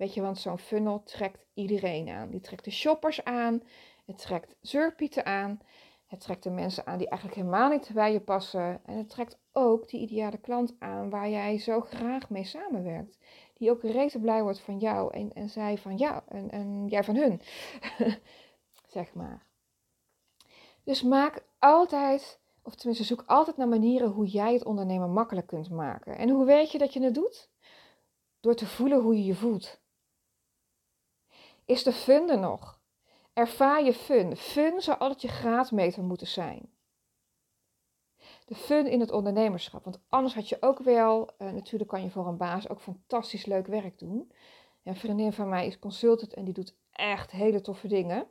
Weet 0.00 0.14
je, 0.14 0.20
want 0.20 0.38
zo'n 0.38 0.58
funnel 0.58 1.02
trekt 1.02 1.46
iedereen 1.54 2.08
aan. 2.08 2.30
Die 2.30 2.40
trekt 2.40 2.64
de 2.64 2.70
shoppers 2.70 3.24
aan, 3.24 3.62
het 4.06 4.18
trekt 4.18 4.56
zeurpieten 4.60 5.26
aan. 5.26 5.60
Het 6.06 6.20
trekt 6.20 6.42
de 6.42 6.50
mensen 6.50 6.86
aan 6.86 6.98
die 6.98 7.08
eigenlijk 7.08 7.40
helemaal 7.40 7.70
niet 7.70 7.90
bij 7.94 8.12
je 8.12 8.20
passen. 8.20 8.80
En 8.84 8.96
het 8.96 9.08
trekt 9.08 9.38
ook 9.52 9.88
die 9.88 10.00
ideale 10.00 10.38
klant 10.38 10.76
aan 10.78 11.10
waar 11.10 11.28
jij 11.28 11.58
zo 11.58 11.80
graag 11.80 12.30
mee 12.30 12.44
samenwerkt. 12.44 13.18
Die 13.54 13.70
ook 13.70 13.82
rete 13.82 14.18
blij 14.18 14.42
wordt 14.42 14.60
van 14.60 14.78
jou 14.78 15.14
en, 15.14 15.32
en 15.32 15.48
zij 15.48 15.78
van 15.78 15.96
jou 15.96 16.22
en, 16.28 16.50
en 16.50 16.86
jij 16.88 17.04
van 17.04 17.16
hun. 17.16 17.40
zeg 18.96 19.14
maar. 19.14 19.46
Dus 20.84 21.02
maak 21.02 21.44
altijd, 21.58 22.40
of 22.62 22.74
tenminste 22.74 23.04
zoek 23.04 23.22
altijd 23.26 23.56
naar 23.56 23.68
manieren 23.68 24.08
hoe 24.08 24.26
jij 24.26 24.52
het 24.52 24.64
ondernemen 24.64 25.12
makkelijk 25.12 25.46
kunt 25.46 25.70
maken. 25.70 26.16
En 26.16 26.28
hoe 26.28 26.44
weet 26.44 26.72
je 26.72 26.78
dat 26.78 26.92
je 26.92 27.02
het 27.02 27.14
doet? 27.14 27.50
Door 28.40 28.54
te 28.54 28.66
voelen 28.66 29.00
hoe 29.00 29.16
je 29.16 29.24
je 29.24 29.34
voelt. 29.34 29.79
Is 31.70 31.82
de 31.82 31.92
fun 31.92 32.30
er 32.30 32.38
nog? 32.38 32.80
Ervaar 33.32 33.84
je 33.84 33.94
fun. 33.94 34.36
Fun 34.36 34.80
zou 34.80 34.98
altijd 34.98 35.22
je 35.22 35.28
graadmeter 35.28 36.02
moeten 36.02 36.26
zijn. 36.26 36.72
De 38.46 38.54
fun 38.54 38.86
in 38.86 39.00
het 39.00 39.10
ondernemerschap. 39.10 39.84
Want 39.84 40.00
anders 40.08 40.34
had 40.34 40.48
je 40.48 40.56
ook 40.60 40.78
wel, 40.78 41.30
uh, 41.38 41.52
natuurlijk 41.52 41.90
kan 41.90 42.02
je 42.02 42.10
voor 42.10 42.26
een 42.26 42.36
baas 42.36 42.68
ook 42.68 42.80
fantastisch 42.80 43.46
leuk 43.46 43.66
werk 43.66 43.98
doen. 43.98 44.32
Een 44.82 44.96
vriendin 44.96 45.32
van 45.32 45.48
mij 45.48 45.66
is 45.66 45.78
consultant 45.78 46.34
en 46.34 46.44
die 46.44 46.54
doet 46.54 46.74
echt 46.92 47.30
hele 47.30 47.60
toffe 47.60 47.88
dingen. 47.88 48.26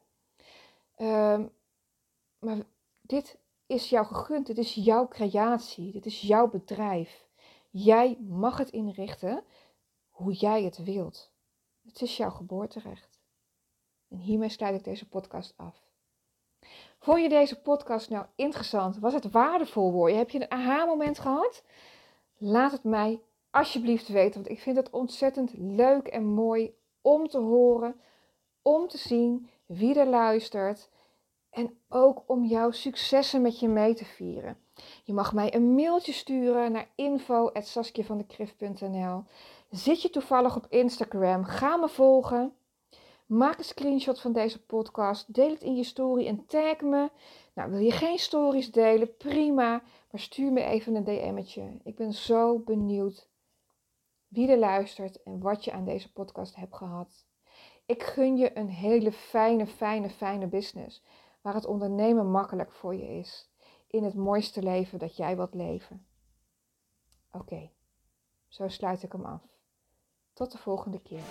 Uh, 0.97 1.39
maar 2.39 2.57
dit 3.01 3.37
is 3.65 3.89
jou 3.89 4.05
gegund, 4.05 4.47
dit 4.47 4.57
is 4.57 4.73
jouw 4.73 5.07
creatie, 5.07 5.91
dit 5.91 6.05
is 6.05 6.21
jouw 6.21 6.49
bedrijf. 6.49 7.25
Jij 7.69 8.17
mag 8.19 8.57
het 8.57 8.69
inrichten 8.69 9.43
hoe 10.09 10.33
jij 10.33 10.63
het 10.63 10.83
wilt. 10.83 11.31
Het 11.85 12.01
is 12.01 12.17
jouw 12.17 12.31
geboorterecht. 12.31 13.08
En 14.09 14.17
hiermee 14.17 14.49
sluit 14.49 14.75
ik 14.75 14.83
deze 14.83 15.07
podcast 15.07 15.53
af. 15.57 15.87
Vond 16.99 17.21
je 17.21 17.29
deze 17.29 17.61
podcast 17.61 18.09
nou 18.09 18.25
interessant? 18.35 18.97
Was 18.97 19.13
het 19.13 19.31
waardevol 19.31 19.91
voor 19.91 20.09
je? 20.09 20.15
Heb 20.15 20.29
je 20.29 20.41
een 20.41 20.51
aha-moment 20.51 21.19
gehad? 21.19 21.63
Laat 22.37 22.71
het 22.71 22.83
mij 22.83 23.21
alsjeblieft 23.51 24.07
weten, 24.07 24.33
want 24.33 24.49
ik 24.49 24.59
vind 24.59 24.77
het 24.77 24.89
ontzettend 24.89 25.53
leuk 25.57 26.07
en 26.07 26.25
mooi 26.25 26.73
om 27.01 27.27
te 27.27 27.37
horen, 27.37 28.01
om 28.61 28.87
te 28.87 28.97
zien 28.97 29.49
wie 29.65 29.99
er 29.99 30.07
luistert 30.07 30.89
en 31.49 31.77
ook 31.89 32.23
om 32.25 32.45
jouw 32.45 32.71
successen 32.71 33.41
met 33.41 33.59
je 33.59 33.67
mee 33.67 33.93
te 33.93 34.05
vieren. 34.05 34.57
Je 35.03 35.13
mag 35.13 35.33
mij 35.33 35.55
een 35.55 35.75
mailtje 35.75 36.13
sturen 36.13 36.71
naar 36.71 36.89
info.saskiavandekrift.nl 36.95 39.23
Zit 39.69 40.01
je 40.01 40.09
toevallig 40.09 40.55
op 40.55 40.65
Instagram? 40.69 41.43
Ga 41.43 41.75
me 41.75 41.89
volgen. 41.89 42.53
Maak 43.29 43.57
een 43.57 43.63
screenshot 43.63 44.21
van 44.21 44.33
deze 44.33 44.65
podcast. 44.65 45.33
Deel 45.33 45.49
het 45.49 45.61
in 45.61 45.75
je 45.75 45.83
story 45.83 46.27
en 46.27 46.45
tag 46.45 46.81
me. 46.81 47.09
Nou, 47.53 47.71
wil 47.71 47.79
je 47.79 47.91
geen 47.91 48.17
stories 48.17 48.71
delen? 48.71 49.17
Prima. 49.17 49.83
Maar 50.11 50.21
stuur 50.21 50.51
me 50.51 50.63
even 50.63 50.95
een 50.95 51.03
DM'tje. 51.03 51.77
Ik 51.83 51.95
ben 51.95 52.13
zo 52.13 52.59
benieuwd 52.59 53.29
wie 54.27 54.51
er 54.51 54.57
luistert 54.57 55.23
en 55.23 55.41
wat 55.41 55.63
je 55.63 55.71
aan 55.71 55.85
deze 55.85 56.11
podcast 56.11 56.55
hebt 56.55 56.75
gehad. 56.75 57.25
Ik 57.85 58.03
gun 58.03 58.37
je 58.37 58.57
een 58.57 58.69
hele 58.69 59.11
fijne, 59.11 59.67
fijne, 59.67 60.09
fijne 60.09 60.47
business. 60.47 61.03
Waar 61.41 61.53
het 61.53 61.65
ondernemen 61.65 62.31
makkelijk 62.31 62.71
voor 62.71 62.95
je 62.95 63.17
is. 63.17 63.49
In 63.87 64.03
het 64.03 64.15
mooiste 64.15 64.63
leven 64.63 64.99
dat 64.99 65.15
jij 65.15 65.35
wilt 65.35 65.53
leven. 65.53 66.05
Oké, 67.31 67.69
zo 68.47 68.67
sluit 68.67 69.03
ik 69.03 69.11
hem 69.11 69.25
af. 69.25 69.41
Tot 70.33 70.51
de 70.51 70.57
volgende 70.57 71.01
keer. 71.01 71.23